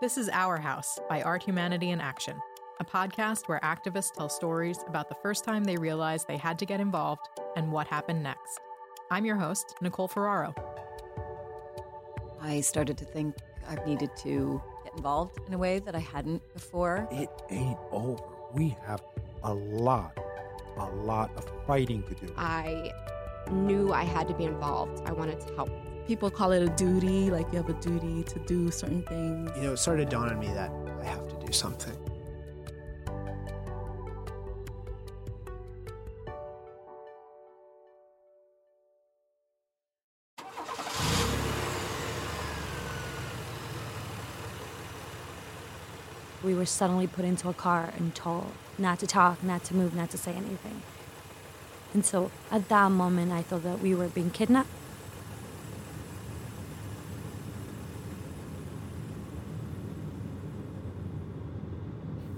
This 0.00 0.18
is 0.18 0.28
Our 0.28 0.58
House 0.58 0.98
by 1.08 1.22
Art, 1.22 1.44
Humanity, 1.44 1.90
in 1.90 2.00
Action, 2.00 2.36
a 2.80 2.84
podcast 2.84 3.46
where 3.46 3.60
activists 3.60 4.12
tell 4.12 4.28
stories 4.28 4.78
about 4.88 5.08
the 5.08 5.14
first 5.22 5.44
time 5.44 5.62
they 5.62 5.76
realized 5.76 6.26
they 6.26 6.36
had 6.36 6.58
to 6.58 6.66
get 6.66 6.80
involved 6.80 7.28
and 7.56 7.70
what 7.70 7.86
happened 7.86 8.20
next. 8.20 8.60
I'm 9.12 9.24
your 9.24 9.36
host, 9.36 9.76
Nicole 9.80 10.08
Ferraro. 10.08 10.52
I 12.40 12.60
started 12.60 12.98
to 12.98 13.04
think 13.04 13.36
I 13.68 13.76
needed 13.86 14.10
to 14.18 14.60
get 14.82 14.94
involved 14.96 15.38
in 15.46 15.54
a 15.54 15.58
way 15.58 15.78
that 15.78 15.94
I 15.94 16.00
hadn't 16.00 16.42
before. 16.52 17.08
It 17.12 17.30
ain't 17.48 17.78
over. 17.92 18.22
We 18.52 18.76
have 18.86 19.02
a 19.44 19.54
lot, 19.54 20.18
a 20.76 20.86
lot 20.86 21.30
of 21.36 21.48
fighting 21.68 22.02
to 22.02 22.14
do. 22.14 22.34
I 22.36 22.92
knew 23.48 23.92
I 23.92 24.02
had 24.02 24.26
to 24.26 24.34
be 24.34 24.44
involved. 24.44 25.02
I 25.06 25.12
wanted 25.12 25.40
to 25.46 25.54
help. 25.54 25.70
People 26.06 26.30
call 26.30 26.52
it 26.52 26.62
a 26.62 26.68
duty, 26.68 27.30
like 27.30 27.50
you 27.50 27.56
have 27.56 27.70
a 27.70 27.80
duty 27.80 28.22
to 28.24 28.38
do 28.40 28.70
certain 28.70 29.02
things. 29.04 29.50
You 29.56 29.62
know, 29.62 29.72
it 29.72 29.78
started 29.78 30.10
to 30.10 30.10
dawn 30.10 30.28
on 30.28 30.38
me 30.38 30.48
that 30.48 30.70
I 31.00 31.04
have 31.06 31.26
to 31.26 31.46
do 31.46 31.50
something. 31.50 31.96
We 46.42 46.52
were 46.52 46.66
suddenly 46.66 47.06
put 47.06 47.24
into 47.24 47.48
a 47.48 47.54
car 47.54 47.94
and 47.96 48.14
told 48.14 48.52
not 48.76 48.98
to 48.98 49.06
talk, 49.06 49.42
not 49.42 49.64
to 49.64 49.74
move, 49.74 49.94
not 49.94 50.10
to 50.10 50.18
say 50.18 50.32
anything. 50.32 50.82
And 51.94 52.04
so 52.04 52.30
at 52.50 52.68
that 52.68 52.90
moment, 52.90 53.32
I 53.32 53.40
thought 53.40 53.62
that 53.62 53.80
we 53.80 53.94
were 53.94 54.08
being 54.08 54.28
kidnapped. 54.28 54.68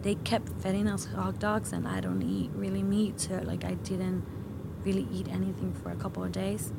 They 0.06 0.14
kept 0.14 0.48
feeding 0.62 0.86
us 0.86 1.04
hot 1.06 1.40
dogs, 1.40 1.72
and 1.72 1.88
I 1.88 1.98
don't 1.98 2.22
eat 2.22 2.52
really 2.54 2.84
meat, 2.84 3.18
so 3.18 3.40
like 3.42 3.64
I 3.64 3.74
didn't 3.74 4.24
really 4.84 5.08
eat 5.10 5.26
anything 5.26 5.74
for 5.74 5.90
a 5.90 5.96
couple 5.96 6.22
of 6.22 6.30
days. 6.30 6.72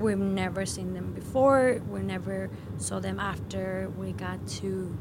We've 0.00 0.18
never 0.18 0.66
seen 0.66 0.94
them 0.94 1.12
before. 1.12 1.80
We 1.88 2.00
never 2.00 2.50
saw 2.76 2.98
them 2.98 3.20
after 3.20 3.92
we 3.96 4.10
got 4.10 4.48
to. 4.58 4.98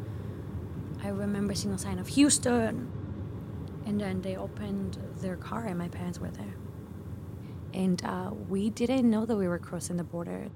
I 1.04 1.08
remember 1.08 1.56
seeing 1.56 1.74
a 1.74 1.80
sign 1.80 1.98
of 1.98 2.08
Houston, 2.10 2.92
and 3.84 4.00
then 4.00 4.22
they 4.22 4.36
opened 4.36 5.00
their 5.22 5.38
car, 5.38 5.66
and 5.66 5.80
my 5.80 5.88
parents 5.88 6.20
were 6.20 6.30
there. 6.30 6.54
And 7.74 8.00
uh, 8.06 8.30
we 8.48 8.70
didn't 8.70 9.10
know 9.10 9.26
that 9.26 9.36
we 9.36 9.48
were 9.48 9.58
crossing 9.58 9.98
the 9.98 10.04
border. 10.04 10.50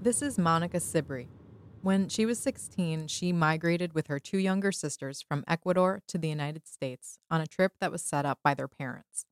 This 0.00 0.22
is 0.22 0.38
Monica 0.38 0.78
Sibri. 0.78 1.26
When 1.84 2.08
she 2.08 2.24
was 2.24 2.38
16, 2.38 3.08
she 3.08 3.30
migrated 3.30 3.92
with 3.92 4.06
her 4.06 4.18
two 4.18 4.38
younger 4.38 4.72
sisters 4.72 5.20
from 5.20 5.44
Ecuador 5.46 6.00
to 6.08 6.16
the 6.16 6.30
United 6.30 6.66
States 6.66 7.18
on 7.30 7.42
a 7.42 7.46
trip 7.46 7.72
that 7.78 7.92
was 7.92 8.00
set 8.00 8.24
up 8.24 8.38
by 8.42 8.54
their 8.54 8.68
parents. 8.68 9.26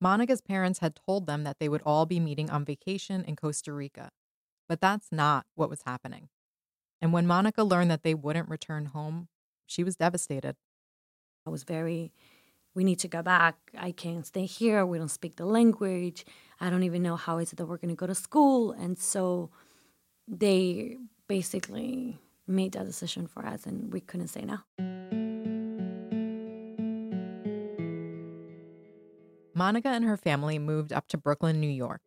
Monica's 0.00 0.40
parents 0.40 0.78
had 0.78 0.96
told 0.96 1.26
them 1.26 1.44
that 1.44 1.58
they 1.58 1.68
would 1.68 1.82
all 1.84 2.06
be 2.06 2.18
meeting 2.18 2.48
on 2.48 2.64
vacation 2.64 3.22
in 3.26 3.36
Costa 3.36 3.74
Rica, 3.74 4.08
but 4.70 4.80
that's 4.80 5.08
not 5.12 5.44
what 5.54 5.68
was 5.68 5.82
happening. 5.84 6.30
And 7.02 7.12
when 7.12 7.26
Monica 7.26 7.62
learned 7.62 7.90
that 7.90 8.04
they 8.04 8.14
wouldn't 8.14 8.48
return 8.48 8.86
home, 8.86 9.28
she 9.66 9.84
was 9.84 9.96
devastated. 9.96 10.56
I 11.46 11.50
was 11.50 11.62
very, 11.62 12.14
we 12.74 12.84
need 12.84 13.00
to 13.00 13.08
go 13.08 13.20
back. 13.20 13.56
I 13.78 13.92
can't 13.92 14.26
stay 14.26 14.46
here. 14.46 14.86
We 14.86 14.96
don't 14.96 15.10
speak 15.10 15.36
the 15.36 15.44
language. 15.44 16.24
I 16.58 16.70
don't 16.70 16.84
even 16.84 17.02
know 17.02 17.16
how 17.16 17.36
is 17.36 17.52
it 17.52 17.56
that 17.56 17.66
we're 17.66 17.76
going 17.76 17.94
to 17.94 17.94
go 17.94 18.06
to 18.06 18.14
school. 18.14 18.72
And 18.72 18.98
so 18.98 19.50
they 20.26 20.96
basically 21.32 22.18
made 22.46 22.72
that 22.72 22.84
decision 22.84 23.26
for 23.26 23.46
us, 23.46 23.64
and 23.64 23.90
we 23.90 24.00
couldn't 24.00 24.28
say 24.28 24.42
no. 24.42 24.58
Monica 29.54 29.88
and 29.88 30.04
her 30.04 30.18
family 30.18 30.58
moved 30.58 30.92
up 30.92 31.08
to 31.08 31.16
Brooklyn, 31.16 31.58
New 31.58 31.70
York. 31.70 32.02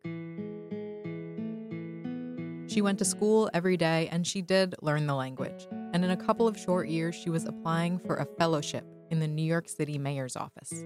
She 2.72 2.80
went 2.80 3.00
to 3.00 3.04
school 3.04 3.50
every 3.52 3.76
day 3.76 4.08
and 4.12 4.24
she 4.24 4.42
did 4.42 4.76
learn 4.80 5.08
the 5.08 5.14
language. 5.14 5.66
And 5.92 6.04
in 6.04 6.12
a 6.12 6.16
couple 6.16 6.46
of 6.46 6.56
short 6.56 6.86
years, 6.88 7.16
she 7.16 7.30
was 7.30 7.46
applying 7.46 7.98
for 7.98 8.14
a 8.16 8.26
fellowship 8.38 8.84
in 9.10 9.18
the 9.18 9.26
New 9.26 9.42
York 9.42 9.68
City 9.68 9.98
mayor's 9.98 10.36
office. 10.36 10.84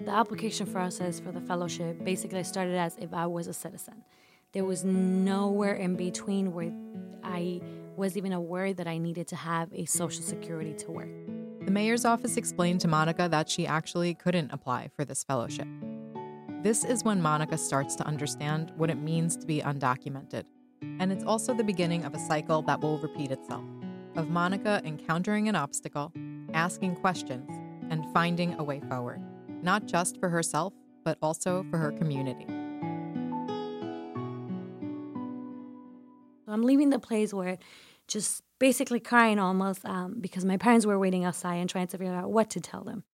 The 0.00 0.10
application 0.10 0.66
process 0.66 1.20
for 1.20 1.32
the 1.32 1.40
fellowship 1.40 2.04
basically 2.04 2.44
started 2.44 2.74
as 2.74 2.98
if 2.98 3.14
I 3.14 3.26
was 3.26 3.46
a 3.46 3.54
citizen. 3.54 4.04
There 4.52 4.64
was 4.64 4.84
nowhere 4.84 5.74
in 5.74 5.96
between 5.96 6.52
where 6.52 6.72
I 7.22 7.60
was 7.98 8.16
even 8.16 8.32
aware 8.32 8.72
that 8.72 8.86
I 8.86 8.96
needed 8.96 9.26
to 9.28 9.36
have 9.36 9.72
a 9.72 9.84
social 9.84 10.22
security 10.22 10.72
to 10.74 10.90
work. 10.90 11.10
The 11.64 11.72
mayor's 11.72 12.04
office 12.04 12.36
explained 12.36 12.80
to 12.82 12.88
Monica 12.88 13.28
that 13.28 13.50
she 13.50 13.66
actually 13.66 14.14
couldn't 14.14 14.52
apply 14.52 14.90
for 14.96 15.04
this 15.04 15.24
fellowship. 15.24 15.66
This 16.62 16.84
is 16.84 17.04
when 17.04 17.20
Monica 17.20 17.58
starts 17.58 17.96
to 17.96 18.06
understand 18.06 18.72
what 18.76 18.88
it 18.88 18.98
means 18.98 19.36
to 19.36 19.46
be 19.46 19.60
undocumented. 19.60 20.44
And 21.00 21.12
it's 21.12 21.24
also 21.24 21.52
the 21.52 21.64
beginning 21.64 22.04
of 22.04 22.14
a 22.14 22.18
cycle 22.18 22.62
that 22.62 22.80
will 22.80 22.98
repeat 22.98 23.32
itself 23.32 23.64
of 24.16 24.28
Monica 24.28 24.80
encountering 24.84 25.48
an 25.48 25.54
obstacle, 25.54 26.12
asking 26.54 26.96
questions, 26.96 27.50
and 27.90 28.04
finding 28.12 28.54
a 28.54 28.62
way 28.64 28.80
forward, 28.88 29.20
not 29.62 29.86
just 29.86 30.18
for 30.18 30.28
herself, 30.28 30.72
but 31.04 31.18
also 31.22 31.64
for 31.70 31.78
her 31.78 31.92
community. 31.92 32.46
I'm 36.48 36.62
leaving 36.62 36.90
the 36.90 36.98
place 36.98 37.32
where 37.32 37.58
just 38.06 38.42
basically 38.58 39.00
crying 39.00 39.38
almost 39.38 39.84
um, 39.84 40.16
because 40.20 40.44
my 40.44 40.56
parents 40.56 40.86
were 40.86 40.98
waiting 40.98 41.24
outside 41.24 41.56
and 41.56 41.68
trying 41.70 41.86
to 41.86 41.98
figure 41.98 42.14
out 42.14 42.30
what 42.30 42.50
to 42.50 42.60
tell 42.60 42.82
them. 42.82 43.04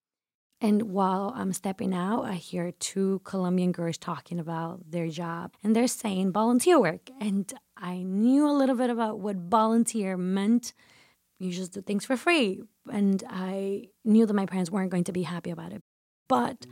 And 0.60 0.82
while 0.92 1.34
I'm 1.36 1.52
stepping 1.52 1.92
out, 1.92 2.24
I 2.24 2.34
hear 2.34 2.70
two 2.72 3.20
Colombian 3.24 3.72
girls 3.72 3.98
talking 3.98 4.38
about 4.38 4.90
their 4.90 5.08
job 5.08 5.54
and 5.62 5.74
they're 5.76 5.88
saying 5.88 6.32
volunteer 6.32 6.80
work. 6.80 7.10
And 7.20 7.52
I 7.76 7.98
knew 7.98 8.48
a 8.48 8.52
little 8.52 8.76
bit 8.76 8.88
about 8.88 9.18
what 9.18 9.36
volunteer 9.36 10.16
meant. 10.16 10.72
You 11.38 11.50
just 11.50 11.72
do 11.72 11.82
things 11.82 12.06
for 12.06 12.16
free. 12.16 12.62
And 12.90 13.22
I 13.28 13.88
knew 14.04 14.24
that 14.24 14.32
my 14.32 14.46
parents 14.46 14.70
weren't 14.70 14.90
going 14.90 15.04
to 15.04 15.12
be 15.12 15.24
happy 15.24 15.50
about 15.50 15.72
it. 15.72 15.82
But 16.28 16.66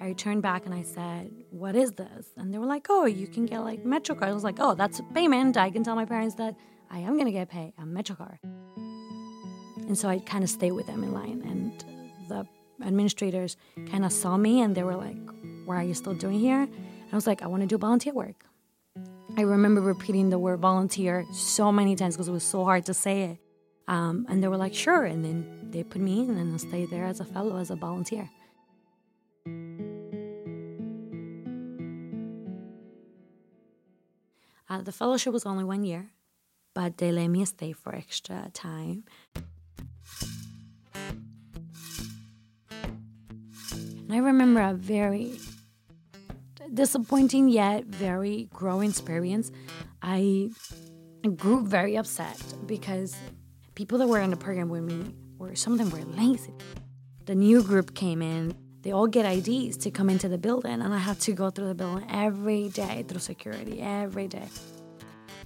I 0.00 0.14
turned 0.14 0.40
back 0.42 0.64
and 0.64 0.74
I 0.74 0.82
said, 0.82 1.30
What 1.50 1.76
is 1.76 1.92
this? 1.92 2.26
And 2.36 2.52
they 2.52 2.58
were 2.58 2.66
like, 2.66 2.86
Oh, 2.88 3.04
you 3.04 3.26
can 3.26 3.44
get 3.44 3.60
like 3.60 3.84
MetroCard. 3.84 4.28
I 4.28 4.32
was 4.32 4.44
like, 4.44 4.56
Oh, 4.58 4.74
that's 4.74 4.98
a 4.98 5.02
payment. 5.14 5.56
I 5.58 5.70
can 5.70 5.84
tell 5.84 5.94
my 5.94 6.06
parents 6.06 6.36
that 6.36 6.56
I 6.90 7.00
am 7.00 7.14
going 7.14 7.26
to 7.26 7.32
get 7.32 7.50
paid 7.50 7.74
on 7.78 7.92
MetroCard. 7.92 8.38
And 9.86 9.98
so 9.98 10.08
I 10.08 10.18
kind 10.20 10.42
of 10.42 10.48
stayed 10.48 10.72
with 10.72 10.86
them 10.86 11.04
in 11.04 11.12
line. 11.12 11.42
And 11.44 11.84
the 12.28 12.46
administrators 12.86 13.56
kind 13.90 14.04
of 14.04 14.12
saw 14.12 14.36
me 14.36 14.62
and 14.62 14.74
they 14.74 14.82
were 14.82 14.96
like, 14.96 15.18
Why 15.66 15.76
are 15.76 15.82
you 15.82 15.94
still 15.94 16.14
doing 16.14 16.40
here? 16.40 16.62
And 16.62 17.12
I 17.12 17.14
was 17.14 17.26
like, 17.26 17.42
I 17.42 17.46
want 17.46 17.62
to 17.62 17.66
do 17.66 17.76
volunteer 17.76 18.14
work. 18.14 18.46
I 19.36 19.42
remember 19.42 19.82
repeating 19.82 20.30
the 20.30 20.38
word 20.38 20.60
volunteer 20.60 21.24
so 21.32 21.70
many 21.70 21.94
times 21.94 22.16
because 22.16 22.28
it 22.28 22.32
was 22.32 22.42
so 22.42 22.64
hard 22.64 22.86
to 22.86 22.94
say 22.94 23.22
it. 23.22 23.38
Um, 23.86 24.26
and 24.28 24.42
they 24.42 24.48
were 24.48 24.56
like, 24.56 24.74
Sure. 24.74 25.04
And 25.04 25.22
then 25.22 25.68
they 25.70 25.82
put 25.82 26.00
me 26.00 26.20
in 26.20 26.38
and 26.38 26.54
I 26.54 26.56
stayed 26.56 26.88
there 26.90 27.04
as 27.04 27.20
a 27.20 27.26
fellow, 27.26 27.58
as 27.58 27.70
a 27.70 27.76
volunteer. 27.76 28.30
Uh, 34.70 34.80
the 34.80 34.92
fellowship 34.92 35.32
was 35.32 35.44
only 35.44 35.64
one 35.64 35.82
year, 35.82 36.10
but 36.76 36.98
they 36.98 37.10
let 37.10 37.26
me 37.26 37.44
stay 37.44 37.72
for 37.72 37.92
extra 37.92 38.48
time. 38.54 39.02
And 44.10 44.12
I 44.12 44.18
remember 44.18 44.60
a 44.60 44.74
very 44.74 45.40
disappointing 46.72 47.48
yet 47.48 47.84
very 47.86 48.48
growing 48.52 48.90
experience. 48.90 49.50
I 50.02 50.50
grew 51.34 51.66
very 51.66 51.96
upset 51.96 52.40
because 52.66 53.16
people 53.74 53.98
that 53.98 54.06
were 54.06 54.20
in 54.20 54.30
the 54.30 54.36
program 54.36 54.68
with 54.68 54.84
me 54.84 55.16
were 55.36 55.56
some 55.56 55.72
of 55.72 55.80
them 55.80 55.90
were 55.90 56.04
lazy. 56.16 56.54
The 57.26 57.34
new 57.34 57.64
group 57.64 57.96
came 57.96 58.22
in. 58.22 58.54
They 58.82 58.92
all 58.92 59.06
get 59.06 59.26
IDs 59.26 59.76
to 59.78 59.90
come 59.90 60.08
into 60.08 60.26
the 60.28 60.38
building, 60.38 60.80
and 60.80 60.94
I 60.94 60.98
had 60.98 61.20
to 61.20 61.32
go 61.32 61.50
through 61.50 61.68
the 61.68 61.74
building 61.74 62.06
every 62.10 62.70
day 62.70 63.04
through 63.06 63.20
security 63.20 63.80
every 63.82 64.26
day. 64.26 64.48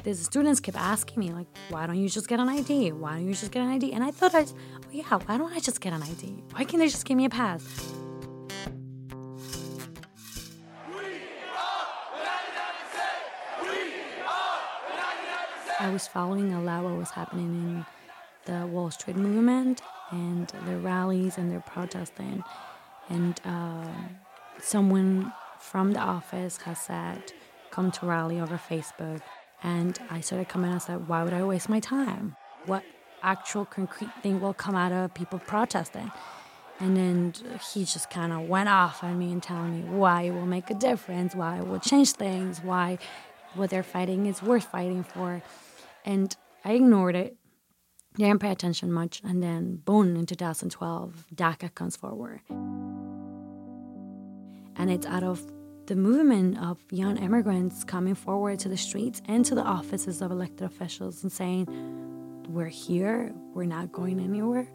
The 0.05 0.15
students 0.15 0.61
kept 0.61 0.77
asking 0.77 1.19
me 1.19 1.33
like, 1.33 1.49
"Why 1.69 1.87
don't 1.87 1.97
you 1.97 2.09
just 2.09 2.29
get 2.29 2.39
an 2.39 2.49
ID? 2.49 2.93
Why 2.93 3.15
don't 3.15 3.27
you 3.27 3.35
just 3.35 3.51
get 3.51 3.63
an 3.63 3.71
ID?" 3.71 3.93
And 3.93 4.05
I 4.05 4.13
thought, 4.13 4.35
I, 4.35 4.43
oh 4.43 4.91
yeah, 4.93 5.19
why 5.27 5.37
don't 5.37 5.53
I 5.53 5.59
just 5.59 5.81
get 5.81 5.93
an 5.93 6.03
ID? 6.03 6.45
Why 6.53 6.65
can't 6.65 6.79
they 6.79 6.89
just 6.89 7.05
give 7.07 7.17
me 7.17 7.25
a 7.25 7.31
pass? 7.31 7.65
I 15.81 15.91
was 15.91 16.07
following 16.07 16.53
a 16.53 16.63
lot 16.63 16.85
what 16.85 16.97
was 16.97 17.11
happening 17.11 17.47
in 17.47 17.87
the 18.47 18.67
Wall 18.67 18.91
Street 18.91 19.17
movement 19.17 19.83
and 20.13 20.47
their 20.67 20.79
rallies 20.79 21.37
and 21.37 21.51
their 21.51 21.61
protesting. 21.61 22.45
And 23.09 23.41
uh, 23.45 23.85
someone 24.61 25.33
from 25.59 25.93
the 25.93 26.01
office 26.01 26.59
has 26.59 26.79
said, 26.79 27.33
come 27.71 27.91
to 27.91 28.07
rally 28.07 28.41
over 28.41 28.57
Facebook. 28.57 29.21
And 29.63 29.99
I 30.11 30.21
started 30.21 30.49
coming 30.49 30.71
and 30.71 30.77
I 30.77 30.79
said, 30.79 31.09
why 31.09 31.25
would 31.25 31.33
I 31.33 31.43
waste 31.43 31.69
my 31.69 31.81
time? 31.81 32.37
What 32.67 32.85
actual 33.23 33.65
concrete 33.65 34.11
thing 34.23 34.41
will 34.41 34.55
come 34.55 34.75
out 34.75 34.93
of 34.93 35.15
people 35.15 35.39
protesting? 35.39 36.13
And 36.81 36.97
then 36.97 37.35
he 37.73 37.85
just 37.85 38.11
kind 38.11 38.33
of 38.33 38.49
went 38.49 38.69
off 38.69 39.03
on 39.05 39.19
me 39.19 39.33
and 39.33 39.43
telling 39.43 39.73
me 39.73 39.89
why 39.89 40.23
it 40.23 40.33
will 40.33 40.47
make 40.47 40.71
a 40.71 40.75
difference, 40.75 41.35
why 41.35 41.59
it 41.59 41.67
will 41.67 41.79
change 41.79 42.13
things, 42.13 42.61
why 42.61 42.99
what 43.55 43.71
they're 43.71 43.83
fighting 43.83 44.27
is 44.27 44.43
worth 44.43 44.65
fighting 44.65 45.05
for. 45.05 45.43
And 46.05 46.37
I 46.65 46.73
ignored 46.73 47.15
it, 47.15 47.37
didn't 48.17 48.41
pay 48.41 48.51
attention 48.51 48.93
much. 48.93 49.21
And 49.25 49.43
then, 49.43 49.77
boom, 49.85 50.17
in 50.17 50.27
2012, 50.27 51.27
DACA 51.35 51.75
comes 51.75 51.97
forward. 51.97 52.41
And 54.77 54.91
it's 54.91 55.07
out 55.07 55.23
of 55.23 55.43
the 55.87 55.97
movement 55.97 56.59
of 56.59 56.79
young 56.91 57.19
immigrants 57.19 57.85
coming 57.85 58.15
forward 58.15 58.59
to 58.61 58.69
the 58.69 58.77
streets 58.77 59.21
and 59.27 59.45
to 59.45 59.55
the 59.55 59.63
offices 59.63 60.23
of 60.23 60.31
elected 60.31 60.63
officials 60.63 61.23
and 61.23 61.31
saying, 61.31 61.67
We're 62.49 62.69
here, 62.69 63.33
we're 63.53 63.67
not 63.67 63.93
going 63.93 64.21
anywhere. 64.21 64.69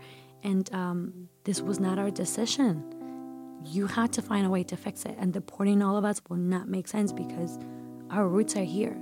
And 0.43 0.71
um, 0.73 1.29
this 1.43 1.61
was 1.61 1.79
not 1.79 1.97
our 1.99 2.11
decision. 2.11 2.83
You 3.65 3.87
had 3.87 4.13
to 4.13 4.21
find 4.21 4.45
a 4.45 4.49
way 4.49 4.63
to 4.63 4.77
fix 4.77 5.03
it. 5.03 5.15
And 5.17 5.33
deporting 5.33 5.81
all 5.81 5.97
of 5.97 6.05
us 6.05 6.21
will 6.29 6.37
not 6.37 6.69
make 6.69 6.87
sense 6.87 7.11
because 7.11 7.57
our 8.09 8.27
roots 8.27 8.55
are 8.55 8.63
here. 8.63 8.97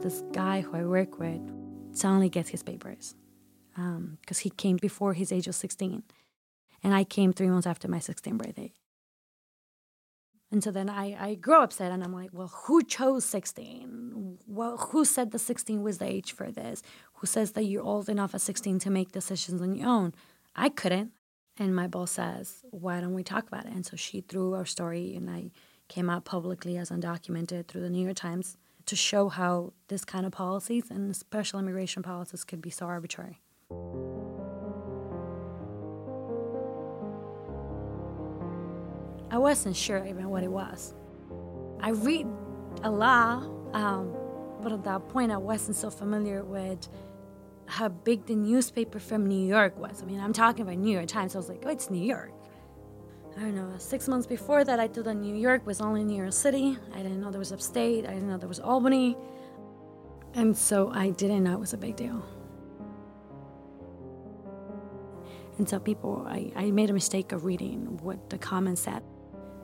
This 0.00 0.22
guy 0.32 0.62
who 0.62 0.76
I 0.76 0.84
work 0.84 1.18
with 1.18 1.40
suddenly 1.92 2.30
gets 2.30 2.48
his 2.48 2.62
papers 2.62 3.14
because 3.74 4.38
um, 4.38 4.42
he 4.42 4.50
came 4.50 4.76
before 4.76 5.14
his 5.14 5.32
age 5.32 5.46
of 5.46 5.54
16. 5.54 6.02
And 6.82 6.94
I 6.94 7.04
came 7.04 7.32
three 7.32 7.48
months 7.48 7.66
after 7.66 7.88
my 7.88 7.98
16th 7.98 8.38
birthday. 8.38 8.72
And 10.52 10.64
so 10.64 10.70
then 10.70 10.88
I, 10.88 11.16
I 11.18 11.34
grow 11.36 11.62
upset 11.62 11.92
and 11.92 12.02
I'm 12.02 12.12
like, 12.12 12.30
well, 12.32 12.48
who 12.64 12.82
chose 12.82 13.24
16? 13.24 14.38
Well, 14.48 14.76
who 14.78 15.04
said 15.04 15.30
the 15.30 15.38
16 15.38 15.82
was 15.82 15.98
the 15.98 16.06
age 16.06 16.32
for 16.32 16.50
this? 16.50 16.82
Who 17.14 17.26
says 17.26 17.52
that 17.52 17.64
you're 17.64 17.84
old 17.84 18.08
enough 18.08 18.34
at 18.34 18.40
16 18.40 18.80
to 18.80 18.90
make 18.90 19.12
decisions 19.12 19.62
on 19.62 19.76
your 19.76 19.88
own? 19.88 20.12
I 20.56 20.68
couldn't. 20.68 21.12
And 21.56 21.76
my 21.76 21.86
boss 21.86 22.12
says, 22.12 22.64
why 22.70 23.00
don't 23.00 23.14
we 23.14 23.22
talk 23.22 23.46
about 23.46 23.66
it? 23.66 23.72
And 23.72 23.86
so 23.86 23.96
she 23.96 24.22
threw 24.22 24.54
our 24.54 24.66
story 24.66 25.14
and 25.14 25.30
I 25.30 25.50
came 25.88 26.10
out 26.10 26.24
publicly 26.24 26.76
as 26.76 26.90
undocumented 26.90 27.68
through 27.68 27.82
the 27.82 27.90
New 27.90 28.02
York 28.02 28.16
Times 28.16 28.56
to 28.86 28.96
show 28.96 29.28
how 29.28 29.72
this 29.88 30.04
kind 30.04 30.26
of 30.26 30.32
policies 30.32 30.90
and 30.90 31.14
special 31.14 31.60
immigration 31.60 32.02
policies 32.02 32.44
could 32.44 32.62
be 32.62 32.70
so 32.70 32.86
arbitrary. 32.86 33.40
I 39.30 39.38
wasn't 39.38 39.76
sure 39.76 40.04
even 40.04 40.28
what 40.28 40.42
it 40.42 40.50
was. 40.50 40.92
I 41.80 41.90
read 41.90 42.26
a 42.82 42.90
lot, 42.90 43.44
um, 43.72 44.12
but 44.60 44.72
at 44.72 44.82
that 44.84 45.08
point 45.08 45.30
I 45.30 45.36
wasn't 45.36 45.76
so 45.76 45.88
familiar 45.88 46.42
with 46.42 46.88
how 47.66 47.88
big 47.88 48.26
the 48.26 48.34
newspaper 48.34 48.98
from 48.98 49.26
New 49.26 49.46
York 49.46 49.78
was. 49.78 50.02
I 50.02 50.06
mean, 50.06 50.20
I'm 50.20 50.32
talking 50.32 50.62
about 50.62 50.76
New 50.78 50.92
York 50.92 51.06
Times. 51.06 51.36
I 51.36 51.38
was 51.38 51.48
like, 51.48 51.62
oh, 51.64 51.70
it's 51.70 51.90
New 51.90 52.02
York. 52.02 52.32
I 53.36 53.42
don't 53.42 53.54
know, 53.54 53.72
six 53.78 54.08
months 54.08 54.26
before 54.26 54.64
that, 54.64 54.80
I 54.80 54.88
thought 54.88 55.04
that 55.04 55.14
New 55.14 55.36
York 55.36 55.64
was 55.64 55.80
only 55.80 56.02
New 56.02 56.16
York 56.16 56.32
City. 56.32 56.76
I 56.92 56.96
didn't 56.96 57.20
know 57.20 57.30
there 57.30 57.38
was 57.38 57.52
upstate. 57.52 58.06
I 58.06 58.12
didn't 58.14 58.28
know 58.28 58.36
there 58.36 58.48
was 58.48 58.58
Albany. 58.58 59.16
And 60.34 60.58
so 60.58 60.90
I 60.92 61.10
didn't 61.10 61.44
know 61.44 61.54
it 61.54 61.60
was 61.60 61.72
a 61.72 61.78
big 61.78 61.94
deal. 61.94 62.24
And 65.60 65.68
so 65.68 65.78
people, 65.78 66.24
I, 66.26 66.50
I 66.56 66.70
made 66.70 66.88
a 66.88 66.94
mistake 66.94 67.32
of 67.32 67.44
reading 67.44 67.98
what 68.00 68.30
the 68.30 68.38
comments 68.38 68.80
said. 68.80 69.02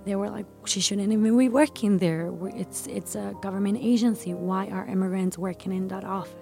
They 0.04 0.14
were 0.14 0.28
like, 0.28 0.44
she 0.66 0.78
shouldn't 0.78 1.10
even 1.10 1.38
be 1.38 1.48
working 1.48 1.96
there. 1.96 2.30
It's, 2.54 2.86
it's 2.86 3.14
a 3.14 3.34
government 3.40 3.78
agency. 3.80 4.34
Why 4.34 4.66
are 4.66 4.84
immigrants 4.86 5.38
working 5.38 5.72
in 5.72 5.88
that 5.88 6.04
office? 6.04 6.34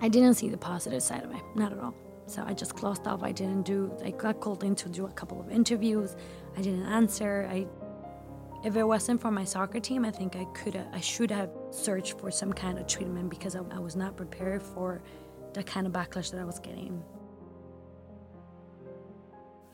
I 0.00 0.06
didn't 0.08 0.34
see 0.34 0.48
the 0.48 0.56
positive 0.56 1.02
side 1.02 1.24
of 1.24 1.32
it, 1.32 1.42
not 1.56 1.72
at 1.72 1.80
all. 1.80 1.92
So 2.26 2.44
I 2.46 2.54
just 2.54 2.76
closed 2.76 3.04
off. 3.08 3.24
I 3.24 3.32
didn't 3.32 3.62
do, 3.62 3.92
I 4.04 4.12
got 4.12 4.38
called 4.38 4.62
in 4.62 4.76
to 4.76 4.88
do 4.88 5.06
a 5.06 5.10
couple 5.10 5.40
of 5.40 5.50
interviews. 5.50 6.14
I 6.56 6.62
didn't 6.62 6.86
answer. 6.86 7.48
I, 7.50 7.66
if 8.64 8.76
it 8.76 8.84
wasn't 8.84 9.20
for 9.20 9.32
my 9.32 9.42
soccer 9.42 9.80
team, 9.80 10.04
I 10.04 10.12
think 10.12 10.36
I 10.36 10.44
could, 10.54 10.80
I 10.92 11.00
should 11.00 11.32
have 11.32 11.50
searched 11.72 12.20
for 12.20 12.30
some 12.30 12.52
kind 12.52 12.78
of 12.78 12.86
treatment 12.86 13.28
because 13.28 13.56
I, 13.56 13.62
I 13.72 13.80
was 13.80 13.96
not 13.96 14.16
prepared 14.16 14.62
for 14.62 15.02
the 15.52 15.64
kind 15.64 15.84
of 15.84 15.92
backlash 15.92 16.30
that 16.30 16.38
I 16.38 16.44
was 16.44 16.60
getting. 16.60 17.02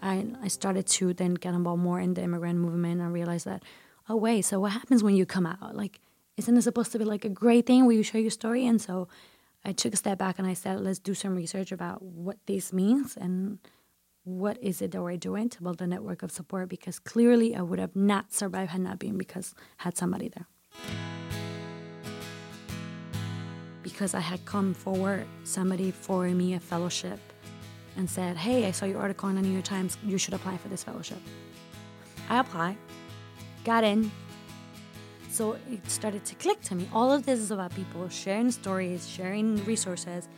I, 0.07 0.25
I 0.41 0.49
started 0.49 0.87
to 0.87 1.13
then 1.13 1.35
get 1.35 1.55
involved 1.55 1.83
more 1.83 1.99
in 1.99 2.15
the 2.15 2.23
immigrant 2.23 2.59
movement 2.61 3.01
and 3.01 3.13
realized 3.13 3.47
that, 3.47 3.65
oh, 4.09 4.17
wait, 4.17 4.43
so 4.43 4.61
what 4.61 4.73
happens 4.73 5.03
when 5.03 5.17
you 5.17 5.27
come 5.27 5.47
out? 5.47 5.75
Like, 5.75 6.01
isn't 6.37 6.57
it 6.57 6.63
supposed 6.63 6.93
to 6.93 6.99
be 6.99 7.05
like 7.05 7.25
a 7.25 7.29
great 7.29 7.67
thing 7.67 7.87
where 7.87 7.97
you 7.97 8.03
share 8.03 8.21
your 8.21 8.31
story? 8.31 8.67
And 8.67 8.81
so 8.81 9.09
I 9.65 9.73
took 9.73 9.93
a 9.93 9.97
step 9.97 10.19
back 10.19 10.39
and 10.39 10.47
I 10.47 10.55
said, 10.55 10.81
let's 10.81 11.01
do 11.01 11.13
some 11.13 11.35
research 11.35 11.73
about 11.73 12.03
what 12.03 12.39
this 12.47 12.73
means 12.73 13.17
and 13.17 13.59
what 14.23 14.63
is 14.63 14.81
it 14.81 14.93
that 14.93 15.03
we're 15.03 15.17
doing 15.17 15.49
to 15.49 15.63
build 15.63 15.83
a 15.83 15.87
network 15.87 16.23
of 16.23 16.31
support 16.31 16.69
because 16.69 16.99
clearly 16.99 17.57
I 17.57 17.63
would 17.63 17.79
have 17.79 17.97
not 17.97 18.33
survived 18.33 18.71
had 18.71 18.83
not 18.83 18.99
been 18.99 19.19
because 19.19 19.55
I 19.81 19.85
had 19.85 19.97
somebody 19.97 20.29
there. 20.29 20.47
Because 23.83 24.15
I 24.15 24.21
had 24.21 24.45
come 24.45 24.75
forward, 24.75 25.27
somebody 25.45 25.91
for 25.91 26.27
me 26.29 26.55
a 26.55 26.61
fellowship 26.61 27.21
and 27.97 28.09
said, 28.09 28.37
Hey, 28.37 28.67
I 28.67 28.71
saw 28.71 28.87
your 28.87 29.01
article 29.01 29.29
in 29.29 29.37
the 29.37 29.43
New 29.43 29.53
York 29.53 29.65
Times. 29.65 29.99
You 30.05 30.19
should 30.19 30.35
apply 30.35 30.57
for 30.57 30.69
this 30.69 30.85
fellowship. 30.85 31.19
I 32.29 32.41
applied, 32.41 32.77
got 33.65 33.85
in. 33.85 34.11
So 35.31 35.59
it 35.71 35.89
started 35.91 36.25
to 36.25 36.35
click 36.35 36.61
to 36.63 36.75
me. 36.75 36.89
All 36.93 37.13
of 37.13 37.27
this 37.27 37.41
is 37.41 37.51
about 37.51 37.75
people 37.75 38.09
sharing 38.09 38.51
stories, 38.51 39.09
sharing 39.09 39.65
resources. 39.65 40.29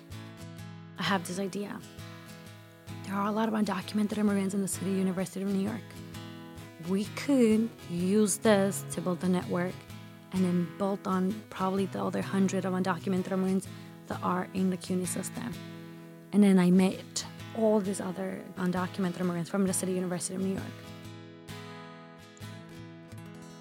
I 0.99 1.05
have 1.05 1.27
this 1.27 1.39
idea. 1.39 1.79
There 3.05 3.15
are 3.15 3.29
a 3.29 3.33
lot 3.33 3.49
of 3.49 3.55
undocumented 3.55 4.19
immigrants 4.19 4.55
in 4.55 4.61
the 4.61 4.69
City 4.69 4.91
University 4.91 5.43
of 5.43 5.49
New 5.49 5.63
York. 5.63 5.89
We 6.89 7.05
could 7.17 7.69
use 7.91 8.39
this 8.39 8.85
to 8.91 9.01
build 9.01 9.23
a 9.25 9.29
network 9.29 9.75
and 10.33 10.45
then 10.45 10.69
build 10.79 11.07
on 11.07 11.43
probably 11.49 11.87
the 11.87 12.03
other 12.03 12.23
hundred 12.23 12.65
of 12.65 12.75
undocumented 12.75 13.33
immigrants 13.33 13.67
that 14.09 14.21
are 14.23 14.49
in 14.55 14.71
the 14.71 14.77
CUNY 14.77 15.07
system. 15.07 15.53
And 16.33 16.43
then 16.43 16.59
I 16.59 16.71
met 16.71 17.25
all 17.59 17.81
these 17.81 18.01
other 18.01 18.41
undocumented 18.57 19.21
immigrants 19.21 19.51
from 19.51 19.67
the 19.67 19.73
City 19.73 19.93
University 19.93 20.35
of 20.37 20.43
New 20.43 20.55
York. 20.55 20.65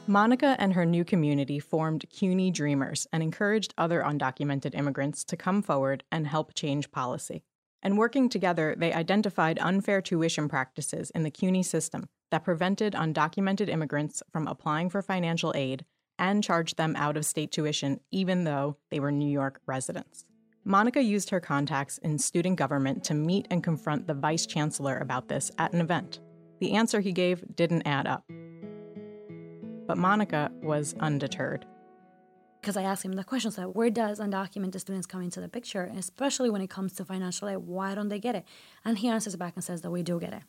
Monica 0.10 0.55
and 0.57 0.74
her 0.74 0.86
new 0.86 1.03
community 1.03 1.60
formed 1.60 2.05
CUNY 2.10 2.50
Dreamers 2.51 3.07
and 3.12 3.21
encouraged 3.21 3.74
other 3.77 4.01
undocumented 4.01 4.74
immigrants 4.74 5.25
to 5.25 5.36
come 5.36 5.62
forward 5.62 6.05
and 6.12 6.25
help 6.25 6.53
change 6.53 6.91
policy. 6.91 7.43
And 7.83 7.98
working 7.98 8.29
together, 8.29 8.74
they 8.77 8.93
identified 8.93 9.60
unfair 9.60 10.01
tuition 10.01 10.48
practices 10.48 11.12
in 11.12 11.24
the 11.24 11.31
CUNY 11.31 11.62
system 11.63 12.07
that 12.31 12.45
prevented 12.45 12.93
undocumented 12.93 13.67
immigrants 13.67 14.24
from 14.31 14.48
applying 14.48 14.89
for 14.89 15.01
financial 15.01 15.53
aid 15.55 15.83
and 16.17 16.43
charged 16.43 16.77
them 16.77 16.95
out 16.95 17.17
of 17.17 17.25
state 17.25 17.51
tuition 17.51 18.00
even 18.10 18.45
though 18.45 18.77
they 18.89 19.00
were 19.00 19.12
New 19.12 19.29
York 19.29 19.60
residents. 19.65 20.26
Monica 20.67 21.01
used 21.01 21.29
her 21.29 21.39
contacts 21.39 21.97
in 22.00 22.17
student 22.17 22.57
government 22.57 23.01
to 23.01 23.13
meet 23.13 23.47
and 23.50 23.63
confront 23.63 24.05
the 24.05 24.13
vice 24.13 24.45
chancellor 24.45 24.97
about 24.97 25.29
this 25.29 25.50
at 25.57 25.71
an 25.71 25.79
event. 25.79 26.19
The 26.59 26.74
answer 26.74 27.00
he 27.00 27.13
gave 27.13 27.41
didn't 27.55 27.88
add 27.88 28.05
up. 28.05 28.25
But 29.88 29.97
Monica 29.97 30.51
was 30.62 30.93
undeterred. 31.00 31.65
Because 32.59 32.75
I 32.75 32.83
asked 32.83 33.05
him 33.05 33.13
the 33.13 33.24
question, 33.24 33.50
so 33.50 33.69
where 33.69 33.89
does 33.89 34.19
undocumented 34.19 34.81
students 34.81 35.07
come 35.07 35.21
into 35.21 35.39
the 35.39 35.47
picture, 35.47 35.89
especially 35.95 36.50
when 36.50 36.62
it 36.62 36.69
comes 36.69 36.91
to 36.95 37.05
financial 37.05 37.47
aid? 37.47 37.59
Why 37.59 37.95
don't 37.95 38.09
they 38.09 38.19
get 38.19 38.36
it? 38.36 38.43
And 38.83 38.97
he 38.97 39.07
answers 39.07 39.38
back 39.38 39.53
and 39.55 39.63
says 39.63 39.83
that 39.83 39.91
we 39.91 40.03
do 40.03 40.19
get 40.19 40.33
it. 40.33 40.43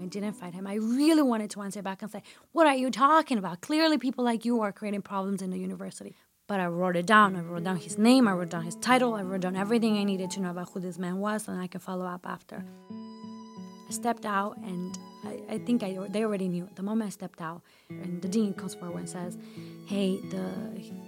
I 0.00 0.06
didn't 0.06 0.32
fight 0.32 0.54
him. 0.54 0.66
I 0.66 0.76
really 0.76 1.22
wanted 1.22 1.50
to 1.50 1.60
answer 1.60 1.82
back 1.82 2.00
and 2.00 2.10
say, 2.10 2.22
What 2.52 2.66
are 2.66 2.74
you 2.74 2.90
talking 2.90 3.36
about? 3.36 3.60
Clearly, 3.60 3.98
people 3.98 4.24
like 4.24 4.46
you 4.46 4.62
are 4.62 4.72
creating 4.72 5.02
problems 5.02 5.42
in 5.42 5.50
the 5.50 5.58
university 5.58 6.16
but 6.52 6.60
I 6.60 6.66
wrote 6.66 6.96
it 6.96 7.06
down. 7.06 7.34
I 7.34 7.40
wrote 7.40 7.64
down 7.64 7.78
his 7.78 7.96
name, 7.96 8.28
I 8.28 8.32
wrote 8.32 8.50
down 8.50 8.62
his 8.62 8.74
title, 8.74 9.14
I 9.14 9.22
wrote 9.22 9.40
down 9.40 9.56
everything 9.56 9.96
I 9.96 10.04
needed 10.04 10.30
to 10.32 10.40
know 10.42 10.50
about 10.50 10.68
who 10.68 10.80
this 10.80 10.98
man 10.98 11.16
was, 11.18 11.48
and 11.48 11.58
I 11.58 11.66
could 11.66 11.80
follow 11.80 12.04
up 12.04 12.26
after. 12.26 12.62
I 12.90 13.90
stepped 13.90 14.26
out, 14.26 14.58
and 14.58 14.98
I, 15.24 15.54
I 15.54 15.58
think 15.60 15.82
I, 15.82 15.96
they 16.10 16.26
already 16.26 16.48
knew. 16.48 16.68
The 16.74 16.82
moment 16.82 17.08
I 17.08 17.10
stepped 17.10 17.40
out, 17.40 17.62
and 17.88 18.20
the 18.20 18.28
dean 18.28 18.52
comes 18.52 18.74
forward 18.74 18.98
and 18.98 19.08
says, 19.08 19.38
Hey, 19.86 20.20
the, 20.28 20.52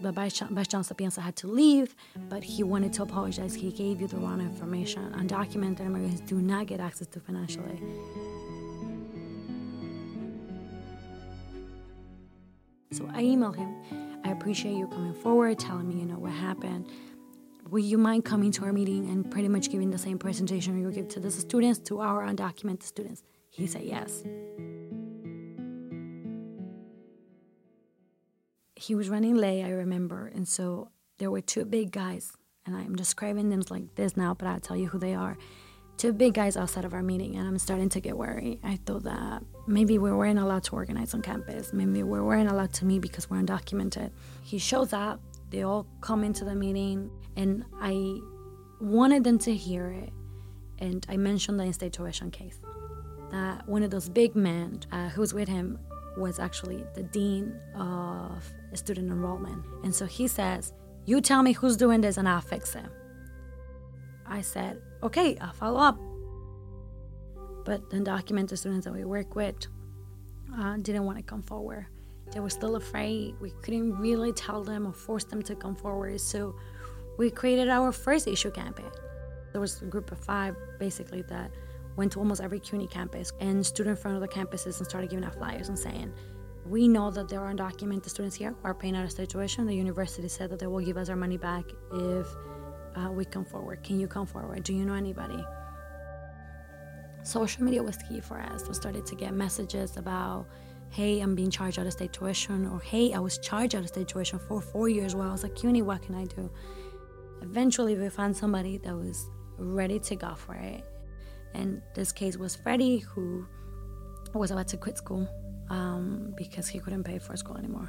the 0.00 0.12
Chancellor 0.66 0.96
Piensa 0.96 1.18
had 1.20 1.36
to 1.36 1.46
leave, 1.46 1.94
but 2.30 2.42
he 2.42 2.62
wanted 2.62 2.94
to 2.94 3.02
apologize. 3.02 3.54
He 3.54 3.70
gave 3.70 4.00
you 4.00 4.06
the 4.06 4.16
wrong 4.16 4.40
information. 4.40 5.12
Undocumented 5.12 5.80
immigrants 5.80 6.22
do 6.22 6.36
not 6.36 6.68
get 6.68 6.80
access 6.80 7.08
to 7.08 7.20
financial 7.20 7.64
aid. 7.70 7.82
So 12.92 13.06
I 13.12 13.24
emailed 13.24 13.56
him 13.56 14.03
appreciate 14.34 14.76
you 14.76 14.86
coming 14.88 15.14
forward, 15.14 15.58
telling 15.58 15.88
me, 15.88 16.00
you 16.00 16.06
know, 16.06 16.18
what 16.18 16.32
happened. 16.32 16.90
Would 17.70 17.84
you 17.84 17.96
mind 17.96 18.24
coming 18.24 18.50
to 18.52 18.64
our 18.64 18.72
meeting 18.72 19.08
and 19.08 19.30
pretty 19.30 19.48
much 19.48 19.70
giving 19.70 19.90
the 19.90 19.98
same 19.98 20.18
presentation 20.18 20.78
you 20.78 20.90
give 20.90 21.08
to 21.08 21.20
the 21.20 21.30
students, 21.30 21.78
to 21.88 22.00
our 22.00 22.26
undocumented 22.26 22.82
students? 22.82 23.22
He 23.50 23.66
said 23.66 23.82
yes. 23.82 24.22
He 28.76 28.94
was 28.94 29.08
running 29.08 29.36
late, 29.36 29.64
I 29.64 29.70
remember, 29.70 30.30
and 30.34 30.46
so 30.46 30.90
there 31.18 31.30
were 31.30 31.40
two 31.40 31.64
big 31.64 31.92
guys, 31.92 32.32
and 32.66 32.76
I'm 32.76 32.96
describing 32.96 33.48
them 33.48 33.62
like 33.70 33.94
this 33.94 34.16
now, 34.16 34.34
but 34.34 34.48
I'll 34.48 34.60
tell 34.60 34.76
you 34.76 34.88
who 34.88 34.98
they 34.98 35.14
are. 35.14 35.38
Two 35.96 36.12
big 36.12 36.34
guys 36.34 36.56
outside 36.56 36.84
of 36.84 36.92
our 36.92 37.02
meeting, 37.02 37.36
and 37.36 37.46
I'm 37.46 37.58
starting 37.58 37.88
to 37.90 38.00
get 38.00 38.16
worried. 38.16 38.58
I 38.64 38.76
thought 38.84 39.04
that 39.04 39.42
maybe 39.66 39.98
we 39.98 40.10
weren't 40.10 40.38
allowed 40.38 40.64
to 40.64 40.72
organize 40.72 41.14
on 41.14 41.22
campus. 41.22 41.72
Maybe 41.72 42.02
we 42.02 42.20
weren't 42.20 42.50
allowed 42.50 42.72
to 42.74 42.84
meet 42.84 43.00
because 43.00 43.30
we're 43.30 43.40
undocumented. 43.40 44.10
He 44.42 44.58
shows 44.58 44.92
up, 44.92 45.20
they 45.50 45.62
all 45.62 45.86
come 46.00 46.24
into 46.24 46.44
the 46.44 46.54
meeting, 46.54 47.10
and 47.36 47.64
I 47.80 48.18
wanted 48.80 49.22
them 49.24 49.38
to 49.40 49.54
hear 49.54 49.90
it. 49.90 50.12
And 50.78 51.06
I 51.08 51.16
mentioned 51.16 51.60
the 51.60 51.64
in-state 51.64 51.92
tuition 51.92 52.30
case. 52.30 52.58
That 53.30 53.66
one 53.68 53.82
of 53.82 53.90
those 53.90 54.08
big 54.08 54.34
men 54.34 54.80
uh, 54.90 55.08
who 55.10 55.20
was 55.20 55.32
with 55.32 55.48
him 55.48 55.78
was 56.16 56.38
actually 56.38 56.84
the 56.94 57.02
dean 57.04 57.58
of 57.74 58.52
student 58.74 59.10
enrollment. 59.10 59.64
And 59.82 59.94
so 59.94 60.06
he 60.06 60.28
says, 60.28 60.72
You 61.04 61.20
tell 61.20 61.42
me 61.42 61.52
who's 61.52 61.76
doing 61.76 62.00
this 62.00 62.16
and 62.16 62.28
I'll 62.28 62.40
fix 62.40 62.74
it. 62.74 62.86
I 64.26 64.40
said, 64.40 64.80
Okay, 65.04 65.36
I'll 65.38 65.52
follow 65.52 65.80
up. 65.80 65.98
But 67.66 67.90
the 67.90 67.98
undocumented 67.98 68.56
students 68.56 68.86
that 68.86 68.94
we 68.94 69.04
work 69.04 69.34
with 69.34 69.66
uh, 70.58 70.78
didn't 70.78 71.04
want 71.04 71.18
to 71.18 71.22
come 71.22 71.42
forward. 71.42 71.86
They 72.32 72.40
were 72.40 72.50
still 72.50 72.76
afraid. 72.76 73.34
We 73.38 73.50
couldn't 73.62 73.98
really 73.98 74.32
tell 74.32 74.64
them 74.64 74.86
or 74.86 74.92
force 74.92 75.24
them 75.24 75.42
to 75.42 75.54
come 75.54 75.76
forward. 75.76 76.20
So 76.20 76.54
we 77.18 77.30
created 77.30 77.68
our 77.68 77.92
first 77.92 78.26
issue 78.26 78.50
campaign. 78.50 78.90
There 79.52 79.60
was 79.60 79.82
a 79.82 79.84
group 79.84 80.10
of 80.10 80.18
five 80.18 80.56
basically 80.78 81.22
that 81.28 81.50
went 81.96 82.12
to 82.12 82.18
almost 82.18 82.40
every 82.40 82.58
CUNY 82.58 82.86
campus 82.86 83.30
and 83.40 83.64
stood 83.64 83.86
in 83.86 83.96
front 83.96 84.16
of 84.16 84.20
the 84.22 84.28
campuses 84.28 84.78
and 84.78 84.86
started 84.86 85.10
giving 85.10 85.24
out 85.24 85.34
flyers 85.34 85.68
and 85.68 85.78
saying, 85.78 86.12
we 86.66 86.88
know 86.88 87.10
that 87.10 87.28
there 87.28 87.40
are 87.40 87.54
undocumented 87.54 88.08
students 88.08 88.34
here 88.34 88.50
who 88.50 88.56
are 88.64 88.74
paying 88.74 88.96
out 88.96 89.04
of 89.04 89.10
state 89.10 89.28
tuition. 89.28 89.66
The 89.66 89.76
university 89.76 90.28
said 90.28 90.48
that 90.48 90.58
they 90.58 90.66
will 90.66 90.80
give 90.80 90.96
us 90.96 91.10
our 91.10 91.16
money 91.16 91.36
back 91.36 91.64
if 91.92 92.26
uh, 92.96 93.10
we 93.10 93.24
come 93.24 93.44
forward. 93.44 93.82
Can 93.82 93.98
you 93.98 94.06
come 94.06 94.26
forward? 94.26 94.62
Do 94.64 94.72
you 94.72 94.84
know 94.84 94.94
anybody? 94.94 95.44
Social 97.22 97.64
media 97.64 97.82
was 97.82 97.96
key 97.96 98.20
for 98.20 98.38
us. 98.38 98.68
We 98.68 98.74
started 98.74 99.06
to 99.06 99.14
get 99.14 99.32
messages 99.32 99.96
about, 99.96 100.46
hey, 100.90 101.20
I'm 101.20 101.34
being 101.34 101.50
charged 101.50 101.78
out 101.78 101.86
of 101.86 101.92
state 101.92 102.12
tuition, 102.12 102.66
or 102.66 102.80
hey, 102.80 103.12
I 103.14 103.18
was 103.18 103.38
charged 103.38 103.74
out 103.74 103.82
of 103.82 103.88
state 103.88 104.08
tuition 104.08 104.38
for 104.38 104.60
four 104.60 104.88
years 104.88 105.14
while 105.14 105.28
I 105.28 105.32
was 105.32 105.44
at 105.44 105.54
CUNY. 105.54 105.82
What 105.82 106.02
can 106.02 106.14
I 106.14 106.24
do? 106.24 106.50
Eventually, 107.40 107.96
we 107.96 108.08
found 108.10 108.36
somebody 108.36 108.78
that 108.78 108.94
was 108.94 109.26
ready 109.58 109.98
to 110.00 110.16
go 110.16 110.34
for 110.34 110.54
it. 110.54 110.84
And 111.54 111.80
this 111.94 112.12
case 112.12 112.36
was 112.36 112.56
Freddie, 112.56 112.98
who 112.98 113.46
was 114.34 114.50
about 114.50 114.68
to 114.68 114.76
quit 114.76 114.98
school 114.98 115.28
um, 115.70 116.34
because 116.36 116.68
he 116.68 116.78
couldn't 116.78 117.04
pay 117.04 117.18
for 117.18 117.36
school 117.36 117.56
anymore. 117.56 117.88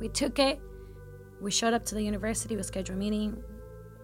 We 0.00 0.08
took 0.08 0.38
it. 0.38 0.58
We 1.40 1.50
showed 1.50 1.74
up 1.74 1.84
to 1.86 1.94
the 1.94 2.02
university. 2.02 2.56
We 2.56 2.62
scheduled 2.62 2.98
meeting. 2.98 3.42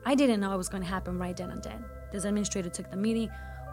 I 0.05 0.15
didn't 0.15 0.41
know 0.41 0.53
it 0.53 0.57
was 0.57 0.69
going 0.69 0.83
to 0.83 0.89
happen 0.89 1.19
right 1.19 1.37
then 1.37 1.51
and 1.51 1.63
then. 1.63 1.85
This 2.11 2.25
administrator 2.25 2.69
took 2.69 2.91
the 2.91 2.97
meeting. 2.97 3.31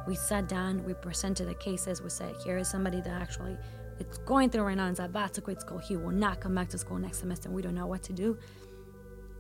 We 0.08 0.16
sat 0.16 0.48
down. 0.48 0.84
We 0.86 0.94
presented 0.94 1.48
the 1.48 1.56
cases. 1.56 2.02
We 2.02 2.10
said, 2.10 2.36
here 2.44 2.58
is 2.58 2.70
somebody 2.70 3.02
that 3.02 3.22
actually 3.22 3.58
it's 4.00 4.18
going 4.20 4.50
through 4.50 4.64
right 4.64 4.78
now 4.78 4.86
and 4.86 4.94
is 4.94 5.00
about 5.00 5.34
to 5.34 5.42
quit 5.42 5.60
school. 5.60 5.78
He 5.78 5.98
will 5.98 6.12
not 6.12 6.40
come 6.40 6.56
back 6.56 6.70
to 6.70 6.78
school 6.78 6.98
next 6.98 7.20
semester. 7.20 7.50
We 7.50 7.62
don't 7.62 7.76
know 7.76 7.88
what 7.88 8.02
to 8.04 8.14
do. 8.14 8.38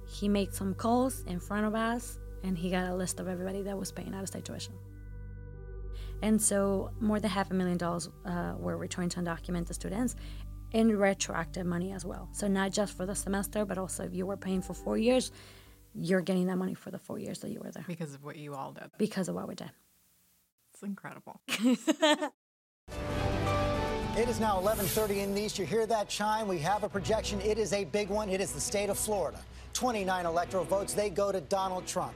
He 0.05 0.27
made 0.27 0.53
some 0.53 0.73
calls 0.73 1.23
in 1.27 1.39
front 1.39 1.65
of 1.65 1.75
us, 1.75 2.19
and 2.43 2.57
he 2.57 2.69
got 2.69 2.89
a 2.89 2.95
list 2.95 3.19
of 3.19 3.27
everybody 3.27 3.61
that 3.61 3.77
was 3.77 3.91
paying 3.91 4.13
out 4.13 4.21
of 4.21 4.27
state 4.27 4.43
tuition. 4.43 4.73
And 6.21 6.41
so 6.41 6.91
more 6.99 7.19
than 7.19 7.29
half 7.29 7.51
a 7.51 7.53
million 7.53 7.77
dollars 7.77 8.09
uh, 8.25 8.55
were 8.57 8.75
returned 8.75 9.11
to 9.11 9.21
undocumented 9.21 9.73
students 9.73 10.15
in 10.71 10.97
retroactive 10.97 11.65
money 11.65 11.91
as 11.91 12.05
well. 12.05 12.29
So 12.31 12.47
not 12.47 12.71
just 12.71 12.95
for 12.95 13.05
the 13.05 13.15
semester, 13.15 13.65
but 13.65 13.77
also 13.77 14.03
if 14.03 14.13
you 14.13 14.25
were 14.25 14.37
paying 14.37 14.61
for 14.61 14.73
four 14.73 14.97
years, 14.97 15.31
you're 15.95 16.21
getting 16.21 16.47
that 16.47 16.57
money 16.57 16.75
for 16.75 16.91
the 16.91 16.99
four 16.99 17.19
years 17.19 17.39
that 17.39 17.49
you 17.49 17.59
were 17.63 17.71
there. 17.71 17.85
Because 17.87 18.13
of 18.13 18.23
what 18.23 18.35
you 18.35 18.53
all 18.53 18.71
did. 18.71 18.91
Because 18.97 19.27
of 19.29 19.35
what 19.35 19.47
we 19.47 19.55
did. 19.55 19.71
It's 20.73 20.83
incredible. 20.83 21.41
It 24.17 24.27
is 24.27 24.37
now 24.37 24.59
11:30 24.59 25.23
in 25.23 25.33
the 25.33 25.43
East. 25.43 25.57
You 25.57 25.65
hear 25.65 25.85
that 25.85 26.09
chime? 26.09 26.45
We 26.45 26.57
have 26.59 26.83
a 26.83 26.89
projection. 26.89 27.39
It 27.39 27.57
is 27.57 27.71
a 27.71 27.85
big 27.85 28.09
one. 28.09 28.27
It 28.27 28.41
is 28.41 28.51
the 28.51 28.59
state 28.59 28.89
of 28.89 28.97
Florida. 28.97 29.39
29 29.71 30.25
electoral 30.25 30.65
votes. 30.65 30.93
They 30.93 31.09
go 31.09 31.31
to 31.31 31.39
Donald 31.39 31.85
Trump. 31.87 32.13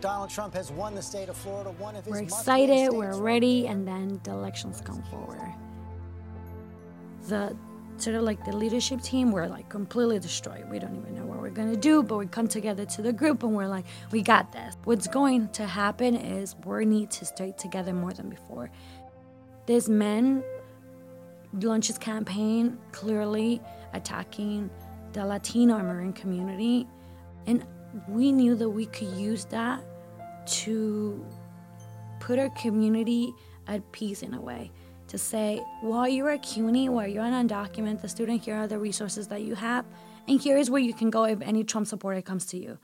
Donald 0.00 0.30
Trump 0.30 0.52
has 0.54 0.72
won 0.72 0.96
the 0.96 1.02
state 1.02 1.28
of 1.28 1.36
Florida. 1.36 1.70
One 1.78 1.94
of 1.94 2.04
his 2.04 2.12
We're 2.12 2.22
excited, 2.22 2.92
we're 2.92 3.16
ready, 3.16 3.68
and 3.68 3.86
then 3.86 4.20
the 4.24 4.32
elections 4.32 4.80
come 4.80 5.02
forward. 5.04 5.40
The 7.28 7.56
sort 7.96 8.16
of 8.16 8.22
like 8.22 8.44
the 8.44 8.52
leadership 8.56 9.00
team, 9.02 9.32
we're 9.32 9.46
like 9.46 9.68
completely 9.68 10.18
destroyed. 10.18 10.68
We 10.70 10.78
don't 10.78 10.96
even 10.96 11.14
know 11.14 11.24
what 11.24 11.40
we're 11.40 11.50
gonna 11.50 11.76
do, 11.76 12.02
but 12.02 12.16
we 12.16 12.26
come 12.26 12.48
together 12.48 12.84
to 12.84 13.02
the 13.02 13.12
group 13.12 13.42
and 13.42 13.54
we're 13.54 13.68
like, 13.68 13.84
we 14.10 14.22
got 14.22 14.52
this. 14.52 14.76
What's 14.84 15.06
going 15.06 15.48
to 15.50 15.66
happen 15.66 16.14
is 16.14 16.56
we 16.64 16.84
need 16.84 17.10
to 17.12 17.24
stay 17.24 17.52
together 17.56 17.92
more 17.92 18.12
than 18.12 18.28
before. 18.28 18.70
This 19.66 19.88
man 19.88 20.42
launched 21.60 22.00
campaign 22.00 22.78
clearly 22.92 23.60
attacking 23.92 24.70
the 25.12 25.24
Latino 25.24 25.78
immigrant 25.78 26.16
community, 26.16 26.86
and 27.46 27.64
we 28.08 28.32
knew 28.32 28.56
that 28.56 28.68
we 28.68 28.86
could 28.86 29.08
use 29.08 29.44
that 29.46 29.80
to 30.46 31.24
put 32.18 32.38
our 32.38 32.50
community 32.50 33.32
at 33.68 33.90
peace 33.92 34.22
in 34.22 34.34
a 34.34 34.40
way. 34.40 34.70
To 35.08 35.18
say, 35.18 35.62
while 35.80 36.08
you're 36.08 36.30
at 36.30 36.42
CUNY, 36.42 36.88
while 36.88 37.06
you're 37.06 37.24
an 37.24 37.48
undocumented 37.48 38.08
student, 38.10 38.42
here 38.42 38.56
are 38.56 38.66
the 38.66 38.78
resources 38.78 39.28
that 39.28 39.42
you 39.42 39.54
have, 39.54 39.84
and 40.26 40.40
here 40.40 40.56
is 40.56 40.70
where 40.70 40.80
you 40.80 40.94
can 40.94 41.10
go 41.10 41.24
if 41.24 41.40
any 41.40 41.62
Trump 41.62 41.86
supporter 41.86 42.22
comes 42.22 42.46
to 42.46 42.58
you. 42.58 42.78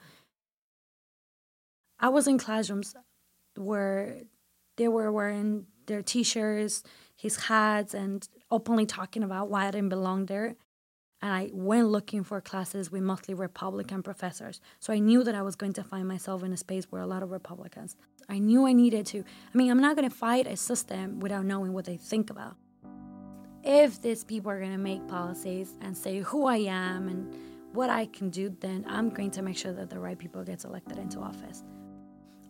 I 1.98 2.08
was 2.08 2.28
in 2.28 2.38
classrooms 2.38 2.94
where 3.56 4.22
they 4.76 4.86
were 4.86 5.10
wearing 5.10 5.66
their 5.86 6.02
t-shirts, 6.02 6.82
his 7.16 7.36
hats, 7.36 7.94
and 7.94 8.26
openly 8.50 8.86
talking 8.86 9.22
about 9.22 9.50
why 9.50 9.66
I 9.66 9.70
didn't 9.70 9.88
belong 9.88 10.26
there. 10.26 10.56
And 11.22 11.32
I 11.32 11.50
went 11.52 11.88
looking 11.88 12.24
for 12.24 12.40
classes 12.40 12.90
with 12.90 13.02
mostly 13.02 13.34
Republican 13.34 14.02
professors. 14.02 14.60
So 14.78 14.92
I 14.92 15.00
knew 15.00 15.22
that 15.24 15.34
I 15.34 15.42
was 15.42 15.56
going 15.56 15.74
to 15.74 15.84
find 15.84 16.08
myself 16.08 16.42
in 16.42 16.52
a 16.52 16.56
space 16.56 16.84
where 16.90 17.02
a 17.02 17.06
lot 17.06 17.22
of 17.22 17.30
Republicans. 17.30 17.96
I 18.28 18.38
knew 18.38 18.66
I 18.66 18.72
needed 18.72 19.06
to. 19.06 19.18
I 19.20 19.58
mean, 19.58 19.70
I'm 19.70 19.80
not 19.80 19.96
going 19.96 20.08
to 20.08 20.14
fight 20.14 20.46
a 20.46 20.56
system 20.56 21.20
without 21.20 21.44
knowing 21.44 21.72
what 21.72 21.84
they 21.84 21.96
think 21.96 22.30
about. 22.30 22.56
If 23.62 24.00
these 24.00 24.24
people 24.24 24.50
are 24.50 24.58
going 24.58 24.72
to 24.72 24.78
make 24.78 25.06
policies 25.06 25.74
and 25.80 25.96
say 25.96 26.20
who 26.20 26.46
I 26.46 26.58
am 26.58 27.08
and 27.08 27.34
what 27.72 27.90
I 27.90 28.06
can 28.06 28.30
do, 28.30 28.54
then 28.60 28.84
I'm 28.88 29.10
going 29.10 29.30
to 29.32 29.42
make 29.42 29.56
sure 29.56 29.72
that 29.72 29.90
the 29.90 29.98
right 29.98 30.18
people 30.18 30.42
gets 30.44 30.64
elected 30.64 30.98
into 30.98 31.20
office. 31.20 31.62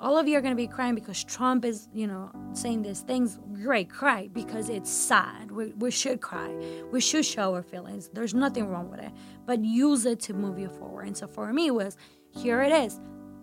All 0.01 0.17
of 0.17 0.27
you 0.27 0.39
are 0.39 0.41
going 0.41 0.53
to 0.53 0.57
be 0.57 0.67
crying 0.67 0.95
because 0.95 1.23
Trump 1.23 1.63
is, 1.65 1.89
you 1.93 2.07
know, 2.07 2.31
saying 2.55 2.83
these 2.83 3.01
things. 3.01 3.39
Great, 3.53 3.91
cry 3.91 4.31
because 4.33 4.71
it's 4.71 4.91
sad. 4.91 5.51
We, 5.51 5.73
we 5.73 5.91
should 5.91 6.23
cry. 6.23 6.49
We 6.91 7.03
should 7.03 7.27
show 7.27 7.55
our 7.55 7.63
feelings. 7.63 8.09
There's 8.15 8.33
nothing 8.33 8.69
wrong 8.69 8.91
with 8.91 9.01
it. 9.01 9.11
But 9.45 9.63
use 9.63 10.07
it 10.07 10.19
to 10.21 10.33
move 10.33 10.59
you 10.59 10.71
forward. 10.71 11.07
And 11.07 11.17
so 11.17 11.27
for 11.27 11.53
me, 11.53 11.67
it 11.67 11.75
was 11.75 11.99
here 12.31 12.63
it 12.63 12.73
is. 12.73 12.99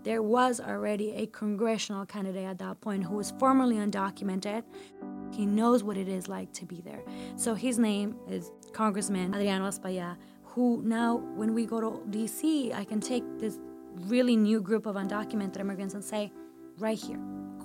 There 0.08 0.22
was 0.22 0.62
already 0.62 1.12
a 1.16 1.26
congressional 1.28 2.06
candidate 2.06 2.46
at 2.46 2.60
that 2.60 2.80
point 2.80 3.04
who 3.04 3.18
was 3.18 3.34
formerly 3.38 3.76
undocumented. 3.76 4.64
He 5.34 5.46
knows 5.46 5.84
what 5.84 5.98
it 5.98 6.08
is 6.08 6.30
like 6.30 6.54
to 6.54 6.66
be 6.66 6.80
there. 6.80 7.04
So 7.36 7.56
his 7.56 7.78
name 7.78 8.16
is 8.30 8.50
Congressman 8.72 9.36
Adriano 9.36 9.68
Espaillat, 9.68 10.16
who 10.44 10.82
now, 10.86 11.18
when 11.36 11.54
we 11.54 11.66
go 11.66 11.82
to 11.82 11.90
DC, 12.10 12.74
I 12.74 12.86
can 12.86 13.02
take 13.02 13.26
this 13.38 13.60
really 14.06 14.38
new 14.38 14.62
group 14.62 14.86
of 14.86 14.96
undocumented 14.96 15.60
immigrants 15.60 15.94
and 15.94 16.02
say, 16.02 16.32
right 16.78 16.98
here, 16.98 17.20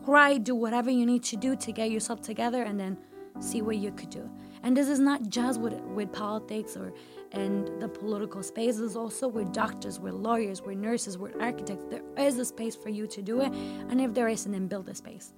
cry, 0.05 0.37
do 0.37 0.57
whatever 0.57 0.91
you 0.91 1.07
need 1.07 1.23
to 1.23 1.37
do 1.37 1.55
to 1.55 1.71
get 1.71 1.93
yourself 1.93 2.23
together, 2.23 2.65
and 2.65 2.81
then 2.81 2.99
see 3.39 3.63
what 3.63 3.77
you 3.77 3.93
could 3.93 4.11
do. 4.11 4.29
And 4.65 4.77
this 4.77 4.89
is 4.89 4.99
not 4.99 5.29
just 5.29 5.61
with, 5.61 5.75
with 5.95 6.11
politics 6.13 6.77
or 6.77 6.93
and 7.33 7.69
the 7.81 7.89
political 7.89 8.43
spaces 8.43 8.81
It's 8.81 8.97
also 8.97 9.27
with 9.29 9.53
doctors, 9.53 9.99
with 9.99 10.15
lawyers, 10.15 10.63
with 10.63 10.77
nurses, 10.77 11.19
with 11.19 11.35
architects. 11.41 11.85
There 11.91 12.03
is 12.17 12.39
a 12.39 12.45
space 12.45 12.77
for 12.77 12.89
you 12.89 13.07
to 13.09 13.23
do 13.23 13.41
it, 13.41 13.53
and 13.53 14.01
if 14.01 14.15
there 14.15 14.29
isn't, 14.29 14.53
then 14.53 14.69
build 14.69 14.89
a 14.89 14.95
space. 14.95 15.33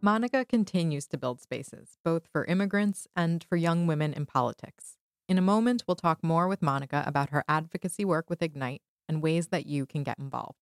Monica 0.00 0.44
continues 0.44 1.06
to 1.08 1.18
build 1.18 1.40
spaces, 1.40 1.98
both 2.04 2.26
for 2.26 2.44
immigrants 2.46 3.06
and 3.14 3.44
for 3.44 3.56
young 3.56 3.86
women 3.86 4.12
in 4.12 4.26
politics. 4.26 4.96
In 5.28 5.38
a 5.38 5.42
moment, 5.42 5.84
we'll 5.86 5.94
talk 5.94 6.22
more 6.22 6.48
with 6.48 6.60
Monica 6.60 7.04
about 7.06 7.30
her 7.30 7.44
advocacy 7.48 8.04
work 8.04 8.28
with 8.28 8.42
Ignite 8.42 8.82
and 9.08 9.22
ways 9.22 9.48
that 9.48 9.66
you 9.66 9.86
can 9.86 10.02
get 10.02 10.18
involved. 10.18 10.58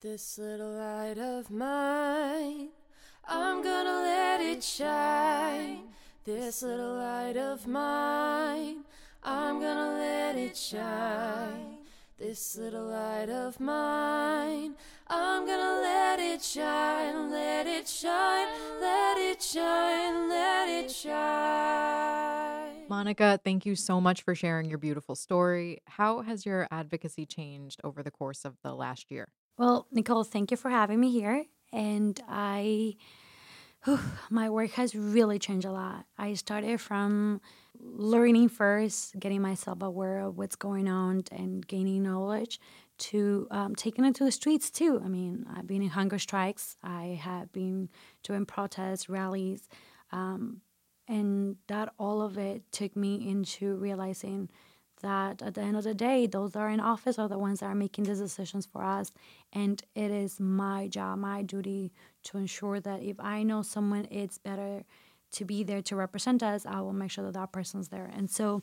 This 0.00 0.38
little 0.38 0.72
light 0.72 1.18
of 1.18 1.50
mine, 1.50 2.68
I'm 3.26 3.62
gonna 3.62 4.02
let 4.02 4.40
it 4.40 4.62
shine. 4.62 5.88
This 6.24 6.62
little 6.62 6.96
light 6.96 7.36
of 7.36 7.66
mine, 7.66 8.84
I'm 9.28 9.60
gonna 9.60 9.98
let 9.98 10.36
it 10.36 10.56
shine. 10.56 11.78
This 12.16 12.56
little 12.56 12.86
light 12.86 13.28
of 13.28 13.58
mine, 13.58 14.74
I'm 15.08 15.44
gonna 15.44 15.80
let 15.82 16.20
it 16.20 16.42
shine, 16.42 17.30
let 17.32 17.66
it 17.66 17.88
shine, 17.88 18.46
let 18.80 19.18
it 19.18 19.42
shine. 19.42 20.28
Let 20.28 20.68
it 20.68 20.90
shine. 20.90 22.84
Monica, 22.88 23.40
thank 23.44 23.66
you 23.66 23.74
so 23.74 24.00
much 24.00 24.22
for 24.22 24.36
sharing 24.36 24.68
your 24.68 24.78
beautiful 24.78 25.16
story. 25.16 25.82
How 25.86 26.22
has 26.22 26.46
your 26.46 26.68
advocacy 26.70 27.26
changed 27.26 27.80
over 27.82 28.04
the 28.04 28.12
course 28.12 28.44
of 28.44 28.54
the 28.62 28.74
last 28.74 29.10
year? 29.10 29.32
Well, 29.58 29.88
Nicole, 29.90 30.22
thank 30.22 30.52
you 30.52 30.56
for 30.56 30.70
having 30.70 31.00
me 31.00 31.10
here. 31.10 31.44
And 31.72 32.18
I, 32.28 32.94
my 34.30 34.50
work 34.50 34.72
has 34.72 34.94
really 34.94 35.38
changed 35.38 35.66
a 35.66 35.72
lot. 35.72 36.06
I 36.18 36.34
started 36.34 36.80
from 36.80 37.40
learning 37.78 38.48
first, 38.48 39.18
getting 39.18 39.42
myself 39.42 39.82
aware 39.82 40.20
of 40.20 40.36
what's 40.38 40.56
going 40.56 40.88
on 40.88 41.24
and 41.30 41.66
gaining 41.66 42.02
knowledge, 42.02 42.60
to 42.98 43.46
um, 43.50 43.74
taking 43.74 44.04
it 44.04 44.14
to 44.16 44.24
the 44.24 44.32
streets 44.32 44.70
too. 44.70 45.00
I 45.04 45.08
mean, 45.08 45.46
I've 45.54 45.66
been 45.66 45.82
in 45.82 45.90
hunger 45.90 46.18
strikes, 46.18 46.76
I 46.82 47.20
have 47.22 47.52
been 47.52 47.90
doing 48.22 48.46
protests, 48.46 49.08
rallies, 49.08 49.68
um, 50.12 50.62
and 51.06 51.56
that 51.68 51.92
all 51.98 52.22
of 52.22 52.38
it 52.38 52.62
took 52.72 52.96
me 52.96 53.28
into 53.28 53.76
realizing 53.76 54.48
that 55.02 55.42
at 55.42 55.54
the 55.54 55.60
end 55.60 55.76
of 55.76 55.84
the 55.84 55.94
day, 55.94 56.26
those 56.26 56.52
that 56.52 56.60
are 56.60 56.70
in 56.70 56.80
office 56.80 57.18
are 57.18 57.28
the 57.28 57.38
ones 57.38 57.60
that 57.60 57.66
are 57.66 57.74
making 57.74 58.04
these 58.04 58.18
decisions 58.18 58.66
for 58.66 58.82
us. 58.82 59.12
And 59.52 59.82
it 59.94 60.10
is 60.10 60.40
my 60.40 60.88
job, 60.88 61.18
my 61.18 61.42
duty 61.42 61.92
to 62.26 62.38
ensure 62.38 62.80
that 62.80 63.02
if 63.02 63.18
I 63.18 63.42
know 63.42 63.62
someone 63.62 64.06
it's 64.10 64.38
better 64.38 64.84
to 65.32 65.44
be 65.44 65.64
there 65.64 65.82
to 65.82 65.96
represent 65.96 66.42
us, 66.42 66.64
I 66.66 66.80
will 66.80 66.92
make 66.92 67.10
sure 67.10 67.24
that 67.24 67.34
that 67.34 67.52
person's 67.52 67.88
there. 67.88 68.10
And 68.14 68.30
so 68.30 68.62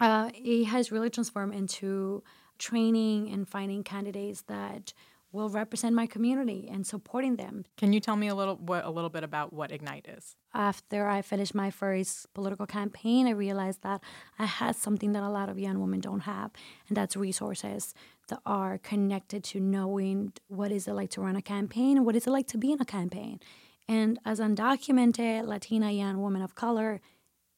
uh, 0.00 0.30
it 0.34 0.64
has 0.66 0.90
really 0.90 1.10
transformed 1.10 1.54
into 1.54 2.22
training 2.58 3.30
and 3.32 3.48
finding 3.48 3.82
candidates 3.82 4.42
that 4.42 4.92
will 5.34 5.48
represent 5.48 5.94
my 5.94 6.06
community 6.06 6.68
and 6.72 6.86
supporting 6.86 7.36
them. 7.36 7.64
Can 7.76 7.92
you 7.92 8.00
tell 8.00 8.16
me 8.16 8.28
a 8.28 8.34
little 8.34 8.56
what 8.56 8.84
a 8.84 8.90
little 8.90 9.10
bit 9.10 9.24
about 9.24 9.52
what 9.52 9.72
Ignite 9.72 10.06
is? 10.08 10.36
After 10.54 11.08
I 11.08 11.20
finished 11.22 11.54
my 11.54 11.70
first 11.70 12.32
political 12.34 12.66
campaign, 12.66 13.26
I 13.26 13.32
realized 13.32 13.82
that 13.82 14.00
I 14.38 14.46
had 14.46 14.76
something 14.76 15.12
that 15.12 15.24
a 15.24 15.28
lot 15.28 15.48
of 15.48 15.58
young 15.58 15.80
women 15.80 16.00
don't 16.00 16.20
have, 16.20 16.52
and 16.88 16.96
that's 16.96 17.16
resources 17.16 17.94
that 18.28 18.40
are 18.46 18.78
connected 18.78 19.42
to 19.44 19.60
knowing 19.60 20.32
what 20.46 20.70
is 20.70 20.86
it 20.86 20.92
like 20.92 21.10
to 21.10 21.20
run 21.20 21.36
a 21.36 21.42
campaign 21.42 21.96
and 21.96 22.06
what 22.06 22.16
is 22.16 22.26
it 22.26 22.30
like 22.30 22.46
to 22.48 22.58
be 22.58 22.72
in 22.72 22.80
a 22.80 22.84
campaign. 22.84 23.40
And 23.88 24.18
as 24.24 24.40
undocumented 24.40 25.46
Latina 25.46 25.90
young 25.90 26.22
woman 26.22 26.40
of 26.40 26.54
color, 26.54 27.00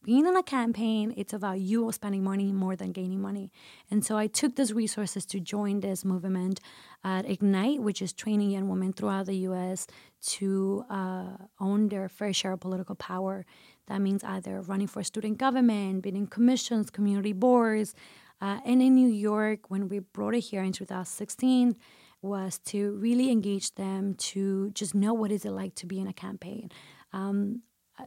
being 0.06 0.24
in 0.24 0.36
a 0.36 0.42
campaign, 0.42 1.12
it's 1.16 1.32
about 1.32 1.58
you 1.58 1.90
spending 1.90 2.22
money 2.22 2.52
more 2.52 2.76
than 2.76 2.92
gaining 2.92 3.20
money. 3.20 3.50
And 3.90 4.04
so 4.04 4.16
I 4.16 4.28
took 4.28 4.54
those 4.54 4.72
resources 4.72 5.26
to 5.26 5.40
join 5.40 5.80
this 5.80 6.04
movement 6.04 6.60
at 7.02 7.28
Ignite, 7.28 7.82
which 7.82 8.00
is 8.00 8.12
training 8.12 8.52
young 8.52 8.68
women 8.68 8.92
throughout 8.92 9.26
the 9.26 9.34
US 9.48 9.88
to 10.36 10.84
uh, 10.88 11.30
own 11.58 11.88
their 11.88 12.08
fair 12.08 12.32
share 12.32 12.52
of 12.52 12.60
political 12.60 12.94
power. 12.94 13.44
That 13.88 14.00
means 14.00 14.22
either 14.22 14.60
running 14.60 14.86
for 14.86 15.02
student 15.02 15.38
government, 15.38 16.04
being 16.04 16.14
in 16.14 16.28
commissions, 16.28 16.88
community 16.88 17.32
boards. 17.32 17.92
Uh, 18.40 18.60
and 18.64 18.80
in 18.80 18.94
New 18.94 19.08
York, 19.08 19.70
when 19.70 19.88
we 19.88 19.98
brought 19.98 20.36
it 20.36 20.40
here 20.40 20.62
in 20.62 20.70
2016, 20.70 21.74
was 22.22 22.58
to 22.66 22.92
really 22.92 23.32
engage 23.32 23.74
them 23.74 24.14
to 24.14 24.70
just 24.70 24.94
know 24.94 25.12
what 25.12 25.32
is 25.32 25.44
it 25.44 25.50
like 25.50 25.74
to 25.74 25.86
be 25.86 25.98
in 25.98 26.06
a 26.06 26.12
campaign. 26.12 26.70
Um, 27.12 27.62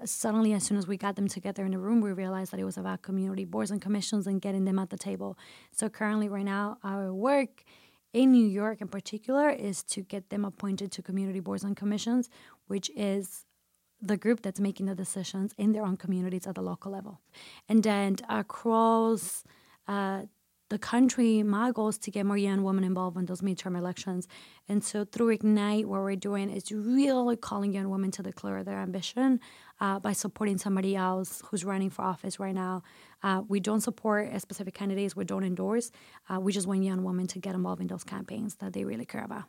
suddenly, 0.05 0.53
as 0.53 0.63
soon 0.63 0.77
as 0.77 0.88
we 0.88 0.98
got 0.98 1.15
them 1.15 1.27
together 1.27 1.65
in 1.65 1.74
a 1.74 1.79
room, 1.79 2.01
we 2.01 2.12
realized 2.12 2.51
that 2.51 2.60
it 2.60 2.65
was 2.65 2.77
about 2.77 3.01
community 3.01 3.46
boards 3.46 3.72
and 3.72 3.81
commissions 3.81 4.27
and 4.27 4.41
getting 4.41 4.65
them 4.65 4.79
at 4.79 4.89
the 4.89 4.98
table. 4.98 5.38
So 5.72 5.89
currently, 5.89 6.29
right 6.29 6.46
now, 6.46 6.77
our 6.84 7.13
work 7.13 7.63
in 8.13 8.31
New 8.31 8.46
York 8.46 8.81
in 8.81 8.88
particular 8.88 9.50
is 9.50 9.84
to 9.84 10.01
get 10.01 10.29
them 10.29 10.46
appointed 10.46 10.91
to 10.93 11.01
community 11.01 11.39
boards 11.39 11.63
and 11.63 11.75
commissions, 11.75 12.29
which 12.67 12.89
is 12.96 13.46
the 14.01 14.17
group 14.17 14.41
that's 14.41 14.60
making 14.60 14.86
the 14.86 14.96
decisions 14.96 15.53
in 15.58 15.74
their 15.74 15.84
own 15.84 15.98
communities 15.98 16.48
at 16.48 16.55
the 16.55 16.62
local 16.62 16.91
level. 16.91 17.19
And 17.67 17.84
then 17.84 18.17
across 18.30 19.43
uh, 19.88 20.23
the 20.69 20.77
country, 20.77 21.43
my 21.43 21.71
goal 21.71 21.89
is 21.89 21.97
to 21.99 22.12
get 22.12 22.25
more 22.25 22.38
young 22.38 22.63
women 22.63 22.84
involved 22.84 23.17
in 23.17 23.25
those 23.25 23.41
midterm 23.41 23.77
elections. 23.77 24.27
And 24.67 24.84
so 24.84 25.03
through 25.03 25.29
Ignite, 25.29 25.88
what 25.88 26.01
we're 26.01 26.15
doing 26.15 26.49
is 26.49 26.71
really 26.71 27.36
calling 27.36 27.73
young 27.73 27.89
women 27.89 28.12
to 28.12 28.23
declare 28.23 28.63
their 28.63 28.77
ambition 28.77 29.39
uh, 29.82 29.99
by 29.99 30.13
supporting 30.13 30.58
somebody 30.58 30.95
else 30.95 31.41
who's 31.45 31.65
running 31.65 31.89
for 31.89 32.03
office 32.03 32.39
right 32.39 32.55
now. 32.55 32.84
Uh, 33.23 33.41
we 33.47 33.60
don't 33.60 33.82
support 33.82 34.29
specific 34.41 34.75
candidates, 34.75 35.15
we 35.15 35.25
don't 35.25 35.43
endorse. 35.43 35.91
Uh, 36.29 36.39
we 36.39 36.53
just 36.53 36.67
want 36.67 36.84
young 36.84 37.03
women 37.03 37.27
to 37.27 37.39
get 37.39 37.55
involved 37.55 37.82
in 37.82 37.88
those 37.88 38.03
campaigns 38.03 38.55
that 38.55 38.73
they 38.73 38.86
really 38.86 39.05
care 39.05 39.23
about. 39.23 39.43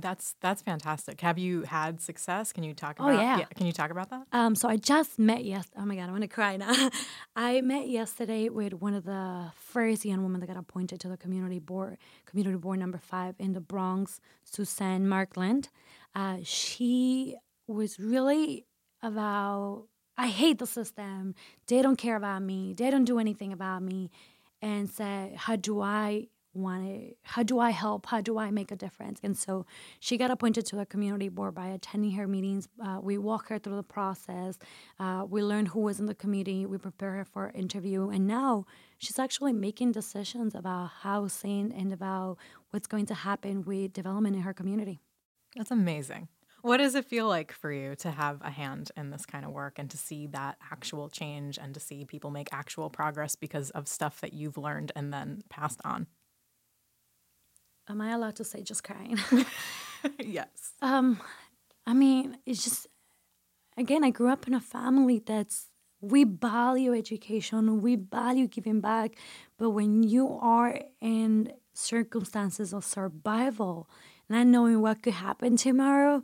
That's 0.00 0.34
that's 0.40 0.62
fantastic. 0.62 1.20
Have 1.20 1.38
you 1.38 1.62
had 1.62 2.00
success? 2.00 2.52
Can 2.52 2.64
you 2.64 2.74
talk 2.74 2.96
Oh, 2.98 3.08
about 3.08 3.20
yeah. 3.38 3.44
Can 3.56 3.66
you 3.66 3.72
talk 3.72 3.90
about 3.90 4.10
that? 4.10 4.26
Um, 4.32 4.54
so 4.54 4.68
I 4.68 4.76
just 4.76 5.18
met 5.18 5.44
yes. 5.44 5.66
Oh 5.76 5.84
my 5.84 5.94
god, 5.96 6.04
I'm 6.04 6.12
gonna 6.12 6.28
cry 6.28 6.56
now. 6.56 6.72
I 7.36 7.60
met 7.60 7.88
yesterday 7.88 8.48
with 8.48 8.74
one 8.74 8.94
of 8.94 9.04
the 9.04 9.52
first 9.54 10.04
young 10.04 10.22
women 10.22 10.40
that 10.40 10.46
got 10.46 10.56
appointed 10.56 11.00
to 11.00 11.08
the 11.08 11.16
community 11.16 11.58
board, 11.58 11.98
community 12.26 12.56
board 12.58 12.78
number 12.78 12.98
five 12.98 13.34
in 13.38 13.52
the 13.52 13.60
Bronx, 13.60 14.20
Suzanne 14.44 15.06
Markland. 15.08 15.68
Uh, 16.14 16.38
she 16.42 17.36
was 17.66 17.98
really 17.98 18.66
about 19.02 19.84
I 20.16 20.28
hate 20.28 20.58
the 20.58 20.66
system. 20.66 21.34
They 21.66 21.82
don't 21.82 21.96
care 21.96 22.16
about 22.16 22.42
me. 22.42 22.72
They 22.76 22.90
don't 22.90 23.04
do 23.04 23.18
anything 23.18 23.52
about 23.52 23.82
me, 23.82 24.10
and 24.62 24.88
said, 24.88 25.34
how 25.36 25.56
do 25.56 25.80
I 25.80 26.28
want 26.54 26.84
to 26.84 27.14
how 27.22 27.42
do 27.42 27.58
i 27.58 27.70
help? 27.70 28.06
How 28.06 28.20
do 28.20 28.38
i 28.38 28.50
make 28.50 28.70
a 28.70 28.76
difference? 28.76 29.20
And 29.22 29.36
so 29.36 29.66
she 30.00 30.16
got 30.16 30.30
appointed 30.30 30.66
to 30.66 30.76
the 30.76 30.86
community 30.86 31.28
board 31.28 31.54
by 31.54 31.68
attending 31.68 32.12
her 32.12 32.26
meetings. 32.26 32.68
Uh, 32.84 32.98
we 33.02 33.18
walk 33.18 33.48
her 33.48 33.58
through 33.58 33.76
the 33.76 33.82
process. 33.82 34.58
Uh, 34.98 35.24
we 35.28 35.42
learn 35.42 35.66
who 35.66 35.80
was 35.80 36.00
in 36.00 36.06
the 36.06 36.14
committee 36.14 36.66
we 36.66 36.78
prepare 36.78 37.12
her 37.12 37.24
for 37.24 37.50
interview. 37.54 38.08
And 38.08 38.26
now 38.26 38.66
she's 38.98 39.18
actually 39.18 39.52
making 39.52 39.92
decisions 39.92 40.54
about 40.54 40.90
housing 41.02 41.72
and 41.72 41.92
about 41.92 42.38
what's 42.70 42.86
going 42.86 43.06
to 43.06 43.14
happen 43.14 43.64
with 43.64 43.92
development 43.92 44.36
in 44.36 44.42
her 44.42 44.54
community. 44.54 45.00
That's 45.56 45.70
amazing. 45.70 46.28
What 46.64 46.78
does 46.78 46.94
it 46.94 47.04
feel 47.04 47.28
like 47.28 47.52
for 47.52 47.70
you 47.70 47.94
to 47.96 48.10
have 48.10 48.40
a 48.40 48.48
hand 48.50 48.90
in 48.96 49.10
this 49.10 49.26
kind 49.26 49.44
of 49.44 49.50
work 49.50 49.74
and 49.78 49.90
to 49.90 49.98
see 49.98 50.28
that 50.28 50.56
actual 50.72 51.10
change 51.10 51.58
and 51.58 51.74
to 51.74 51.80
see 51.80 52.06
people 52.06 52.30
make 52.30 52.48
actual 52.52 52.88
progress 52.88 53.36
because 53.36 53.68
of 53.70 53.86
stuff 53.86 54.22
that 54.22 54.32
you've 54.32 54.56
learned 54.56 54.90
and 54.96 55.12
then 55.12 55.42
passed 55.50 55.82
on? 55.84 56.06
Am 57.88 58.00
i 58.00 58.12
allowed 58.12 58.36
to 58.36 58.44
say 58.44 58.62
just 58.62 58.84
crying 58.84 59.18
yes. 60.18 60.72
Um, 60.82 61.20
I 61.86 61.94
mean, 61.94 62.38
it's 62.46 62.64
just 62.64 62.86
again, 63.76 64.04
I 64.04 64.10
grew 64.10 64.28
up 64.28 64.46
in 64.46 64.54
a 64.54 64.60
family 64.60 65.22
that's 65.24 65.66
we 66.00 66.24
value 66.24 66.94
education, 66.94 67.80
we 67.80 67.96
value 67.96 68.46
giving 68.46 68.80
back, 68.80 69.16
but 69.58 69.70
when 69.70 70.02
you 70.02 70.28
are 70.40 70.78
in 71.00 71.52
circumstances 71.72 72.74
of 72.74 72.84
survival, 72.84 73.88
not 74.28 74.46
knowing 74.46 74.82
what 74.82 75.02
could 75.02 75.14
happen 75.14 75.56
tomorrow, 75.56 76.22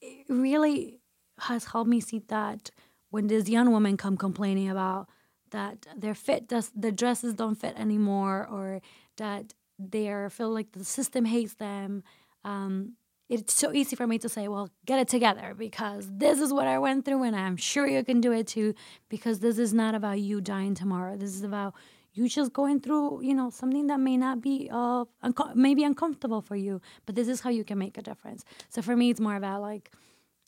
it 0.00 0.26
really 0.28 0.98
has 1.38 1.66
helped 1.66 1.88
me 1.88 2.00
see 2.00 2.20
that 2.28 2.70
when 3.10 3.28
this 3.28 3.48
young 3.48 3.70
woman 3.70 3.96
come 3.96 4.16
complaining 4.16 4.68
about 4.68 5.08
that 5.50 5.86
their 5.96 6.14
fit 6.14 6.48
does 6.48 6.72
the 6.74 6.90
dresses 6.90 7.34
don't 7.34 7.54
fit 7.54 7.78
anymore 7.78 8.46
or 8.50 8.80
that 9.16 9.54
they 9.78 10.08
are 10.08 10.30
feel 10.30 10.50
like 10.50 10.72
the 10.72 10.84
system 10.84 11.24
hates 11.24 11.54
them 11.54 12.02
um, 12.44 12.94
it's 13.28 13.54
so 13.54 13.72
easy 13.72 13.96
for 13.96 14.06
me 14.06 14.18
to 14.18 14.28
say, 14.28 14.48
well, 14.48 14.68
get 14.84 14.98
it 14.98 15.08
together 15.08 15.54
because 15.56 16.06
this 16.10 16.40
is 16.40 16.52
what 16.52 16.66
I 16.66 16.78
went 16.78 17.04
through 17.04 17.22
and 17.22 17.34
I'm 17.34 17.56
sure 17.56 17.86
you 17.86 18.04
can 18.04 18.20
do 18.20 18.32
it 18.32 18.46
too 18.46 18.74
because 19.08 19.38
this 19.40 19.58
is 19.58 19.72
not 19.72 19.94
about 19.94 20.20
you 20.20 20.40
dying 20.40 20.74
tomorrow. 20.74 21.16
This 21.16 21.34
is 21.34 21.42
about 21.42 21.74
you 22.12 22.28
just 22.28 22.52
going 22.52 22.80
through, 22.80 23.22
you 23.22 23.34
know, 23.34 23.50
something 23.50 23.86
that 23.86 23.98
may 23.98 24.16
not 24.16 24.40
be 24.40 24.68
uh 24.70 25.04
unco- 25.22 25.54
maybe 25.54 25.84
uncomfortable 25.84 26.42
for 26.42 26.54
you, 26.54 26.80
but 27.06 27.14
this 27.14 27.28
is 27.28 27.40
how 27.40 27.50
you 27.50 27.64
can 27.64 27.78
make 27.78 27.96
a 27.96 28.02
difference. 28.02 28.44
So 28.68 28.82
for 28.82 28.94
me 28.94 29.10
it's 29.10 29.20
more 29.20 29.36
about 29.36 29.62
like 29.62 29.90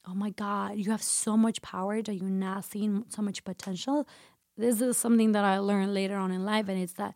oh 0.09 0.15
my 0.15 0.31
god, 0.31 0.77
you 0.77 0.91
have 0.91 1.03
so 1.03 1.37
much 1.37 1.61
power 1.63 2.01
that 2.03 2.15
you're 2.15 2.31
not 2.31 2.65
seeing 2.65 3.05
so 3.09 3.23
much 3.23 3.43
potential. 3.43 4.07
This 4.57 4.81
is 4.81 4.97
something 4.97 5.33
that 5.33 5.45
I 5.45 5.59
learned 5.59 5.93
later 5.95 6.17
on 6.17 6.31
in 6.31 6.45
life 6.45 6.69
and 6.69 6.79
it's 6.79 6.93
that 6.95 7.15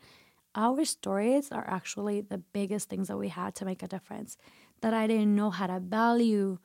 our 0.55 0.85
stories 0.85 1.51
are 1.53 1.65
actually 1.69 2.21
the 2.21 2.39
biggest 2.39 2.89
things 2.89 3.09
that 3.09 3.17
we 3.17 3.29
had 3.29 3.55
to 3.57 3.65
make 3.65 3.83
a 3.83 3.89
difference 3.89 4.37
that 4.81 4.95
I 4.95 5.07
didn't 5.07 5.35
know 5.35 5.51
how 5.51 5.67
to 5.67 5.79
value, 5.79 6.59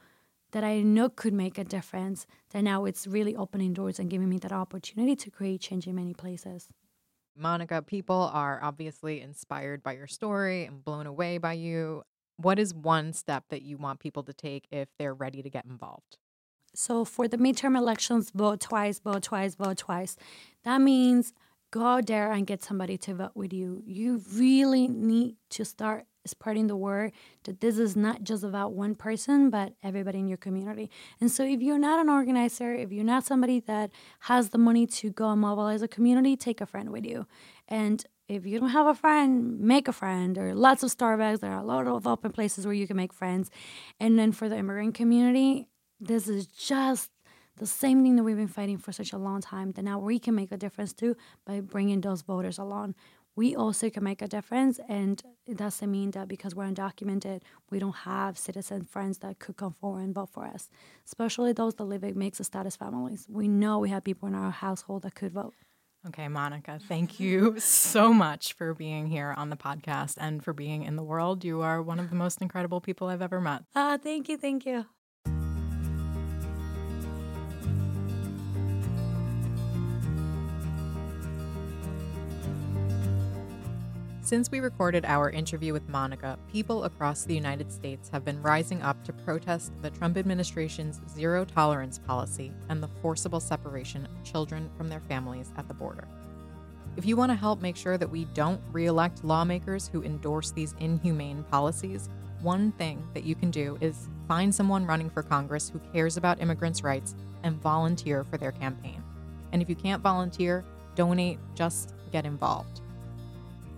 that 0.51 0.63
I 0.63 0.81
know 0.81 1.09
could 1.09 1.33
make 1.33 1.57
a 1.57 1.63
difference, 1.63 2.25
that 2.51 2.63
now 2.63 2.85
it's 2.85 3.05
really 3.05 3.35
opening 3.35 3.73
doors 3.73 3.99
and 3.99 4.09
giving 4.09 4.29
me 4.29 4.37
that 4.39 4.53
opportunity 4.53 5.15
to 5.15 5.29
create 5.29 5.61
change 5.61 5.85
in 5.85 5.95
many 5.95 6.13
places. 6.13 6.69
Monica, 7.37 7.81
people 7.81 8.29
are 8.33 8.59
obviously 8.63 9.19
inspired 9.19 9.83
by 9.83 9.91
your 9.93 10.07
story 10.07 10.65
and 10.65 10.83
blown 10.83 11.05
away 11.05 11.37
by 11.37 11.53
you. 11.53 12.03
What 12.37 12.59
is 12.59 12.73
one 12.73 13.11
step 13.11 13.45
that 13.49 13.61
you 13.61 13.77
want 13.77 13.99
people 13.99 14.23
to 14.23 14.33
take 14.33 14.67
if 14.71 14.87
they're 14.97 15.13
ready 15.13 15.43
to 15.43 15.49
get 15.49 15.65
involved? 15.65 16.17
So 16.73 17.03
for 17.05 17.27
the 17.27 17.37
midterm 17.37 17.77
elections, 17.77 18.31
vote 18.31 18.61
twice, 18.61 18.99
vote 18.99 19.23
twice, 19.23 19.55
vote 19.55 19.77
twice. 19.77 20.15
That 20.63 20.81
means 20.81 21.33
go 21.75 21.85
out 21.85 22.05
there 22.07 22.31
and 22.31 22.47
get 22.47 22.63
somebody 22.63 22.97
to 22.97 23.13
vote 23.13 23.35
with 23.35 23.51
you. 23.51 23.83
You 23.85 24.21
really 24.33 24.87
need 24.87 25.35
to 25.49 25.65
start 25.65 26.05
spreading 26.25 26.67
the 26.67 26.75
word 26.75 27.11
that 27.43 27.59
this 27.59 27.77
is 27.77 27.97
not 27.97 28.23
just 28.23 28.45
about 28.45 28.71
one 28.71 28.95
person, 28.95 29.49
but 29.49 29.73
everybody 29.83 30.19
in 30.19 30.27
your 30.29 30.37
community. 30.37 30.89
And 31.19 31.29
so, 31.29 31.43
if 31.43 31.61
you're 31.61 31.77
not 31.77 31.99
an 31.99 32.09
organizer, 32.09 32.73
if 32.73 32.93
you're 32.93 33.03
not 33.03 33.25
somebody 33.25 33.59
that 33.67 33.91
has 34.21 34.51
the 34.51 34.57
money 34.57 34.87
to 34.87 35.09
go 35.09 35.29
and 35.29 35.41
mobilize 35.41 35.81
a 35.81 35.87
community, 35.89 36.37
take 36.37 36.61
a 36.61 36.65
friend 36.65 36.91
with 36.91 37.05
you. 37.05 37.27
And 37.67 38.05
if 38.29 38.45
you 38.45 38.57
don't 38.59 38.69
have 38.69 38.87
a 38.87 38.95
friend, 38.95 39.59
make 39.59 39.89
a 39.89 39.93
friend. 39.93 40.37
There 40.37 40.47
are 40.47 40.55
lots 40.55 40.81
of 40.81 40.95
Starbucks. 40.95 41.41
There 41.41 41.51
are 41.51 41.59
a 41.59 41.65
lot 41.65 41.87
of 41.87 42.07
open 42.07 42.31
places 42.31 42.65
where 42.65 42.73
you 42.73 42.87
can 42.87 42.95
make 42.95 43.11
friends. 43.11 43.51
And 43.99 44.17
then 44.17 44.31
for 44.31 44.47
the 44.47 44.55
immigrant 44.55 44.95
community, 44.95 45.67
this 45.99 46.29
is 46.29 46.47
just 46.47 47.11
the 47.57 47.65
same 47.65 48.03
thing 48.03 48.15
that 48.15 48.23
we've 48.23 48.35
been 48.35 48.47
fighting 48.47 48.77
for 48.77 48.91
such 48.91 49.13
a 49.13 49.17
long 49.17 49.41
time 49.41 49.71
that 49.73 49.83
now 49.83 49.99
we 49.99 50.19
can 50.19 50.35
make 50.35 50.51
a 50.51 50.57
difference 50.57 50.93
too 50.93 51.15
by 51.45 51.59
bringing 51.59 52.01
those 52.01 52.21
voters 52.21 52.57
along 52.57 52.95
we 53.35 53.53
also 53.53 53.89
can 53.89 54.03
make 54.03 54.21
a 54.21 54.27
difference 54.27 54.79
and 54.87 55.21
it 55.45 55.57
doesn't 55.57 55.91
mean 55.91 56.11
that 56.11 56.27
because 56.27 56.55
we're 56.55 56.65
undocumented 56.65 57.41
we 57.69 57.79
don't 57.79 57.95
have 57.95 58.37
citizen 58.37 58.83
friends 58.83 59.19
that 59.19 59.39
could 59.39 59.57
come 59.57 59.73
forward 59.73 60.01
and 60.01 60.15
vote 60.15 60.29
for 60.29 60.45
us 60.45 60.69
especially 61.05 61.53
those 61.53 61.75
that 61.75 61.85
live 61.85 62.03
in 62.03 62.17
mixed 62.17 62.43
status 62.43 62.75
families 62.75 63.25
we 63.29 63.47
know 63.47 63.79
we 63.79 63.89
have 63.89 64.03
people 64.03 64.27
in 64.27 64.35
our 64.35 64.51
household 64.51 65.03
that 65.03 65.15
could 65.15 65.31
vote 65.31 65.53
Okay, 66.07 66.27
Monica, 66.27 66.79
thank 66.87 67.19
you 67.19 67.59
so 67.59 68.13
much 68.13 68.53
for 68.53 68.75
being 68.75 69.07
here 69.07 69.33
on 69.35 69.49
the 69.49 69.55
podcast 69.55 70.17
and 70.19 70.43
for 70.43 70.53
being 70.53 70.83
in 70.83 70.97
the 70.97 71.03
world. 71.03 71.43
You 71.43 71.61
are 71.61 71.81
one 71.81 71.99
of 71.99 72.11
the 72.11 72.15
most 72.15 72.43
incredible 72.43 72.79
people 72.79 73.07
I've 73.07 73.23
ever 73.23 73.41
met. 73.41 73.63
Ah, 73.75 73.93
uh, 73.93 73.97
thank 73.97 74.29
you, 74.29 74.37
thank 74.37 74.67
you. 74.67 74.85
Since 84.25 84.49
we 84.49 84.59
recorded 84.59 85.05
our 85.05 85.29
interview 85.29 85.71
with 85.71 85.87
Monica, 85.87 86.39
people 86.51 86.85
across 86.85 87.25
the 87.25 87.35
United 87.35 87.71
States 87.71 88.09
have 88.09 88.25
been 88.25 88.41
rising 88.41 88.81
up 88.81 89.03
to 89.03 89.13
protest 89.13 89.71
the 89.83 89.91
Trump 89.91 90.17
administration's 90.17 90.99
zero 91.13 91.45
tolerance 91.45 91.99
policy 91.99 92.51
and 92.69 92.81
the 92.81 92.89
forcible 93.03 93.39
separation 93.39 94.03
of 94.03 94.23
children 94.23 94.67
from 94.77 94.89
their 94.89 95.01
families 95.01 95.53
at 95.57 95.67
the 95.67 95.75
border. 95.75 96.07
If 96.97 97.05
you 97.05 97.15
want 97.15 97.33
to 97.33 97.35
help 97.35 97.61
make 97.61 97.77
sure 97.77 97.99
that 97.99 98.09
we 98.09 98.25
don't 98.33 98.59
re 98.71 98.87
elect 98.87 99.23
lawmakers 99.23 99.91
who 99.93 100.01
endorse 100.01 100.49
these 100.49 100.73
inhumane 100.79 101.43
policies, 101.51 102.09
one 102.41 102.71
thing 102.71 103.07
that 103.13 103.25
you 103.25 103.35
can 103.35 103.51
do 103.51 103.77
is 103.79 104.09
find 104.27 104.53
someone 104.55 104.87
running 104.87 105.11
for 105.11 105.21
Congress 105.21 105.69
who 105.69 105.79
cares 105.93 106.17
about 106.17 106.41
immigrants' 106.41 106.83
rights 106.83 107.13
and 107.43 107.61
volunteer 107.61 108.23
for 108.23 108.37
their 108.37 108.53
campaign. 108.53 109.03
And 109.51 109.61
if 109.61 109.69
you 109.69 109.75
can't 109.75 110.01
volunteer, 110.01 110.65
donate, 110.95 111.37
just 111.53 111.93
get 112.11 112.25
involved. 112.25 112.81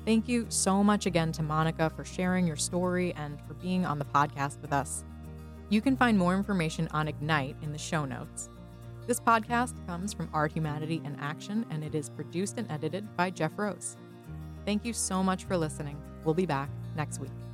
Thank 0.08 0.30
you 0.30 0.46
so 0.48 0.86
much 0.86 1.06
again 1.06 1.34
to 1.34 1.44
Monica 1.44 1.90
for 1.90 2.06
sharing 2.06 2.48
your 2.48 2.56
story 2.56 3.14
and 3.18 3.38
for 3.46 3.56
being 3.56 3.86
on 3.86 4.00
the 4.00 4.06
podcast 4.06 4.62
with 4.62 4.72
us. 4.72 5.04
You 5.68 5.82
can 5.82 5.98
find 5.98 6.18
more 6.18 6.34
information 6.34 6.88
on 6.92 7.10
Ignite 7.10 7.58
in 7.62 7.74
the 7.74 7.78
show 7.78 8.06
notes. 8.06 8.50
This 9.06 9.20
podcast 9.20 9.74
comes 9.86 10.14
from 10.14 10.30
Art, 10.32 10.54
Humanity, 10.54 11.02
and 11.04 11.18
Action, 11.20 11.66
and 11.72 11.84
it 11.84 11.94
is 11.94 12.10
produced 12.10 12.58
and 12.58 12.72
edited 12.72 13.18
by 13.18 13.30
Jeff 13.32 13.52
Rose. 13.58 13.98
Thank 14.66 14.86
you 14.86 14.94
so 14.94 15.22
much 15.22 15.44
for 15.44 15.58
listening. 15.58 15.98
We'll 16.24 16.34
be 16.34 16.46
back 16.46 16.70
next 16.96 17.20
week. 17.20 17.47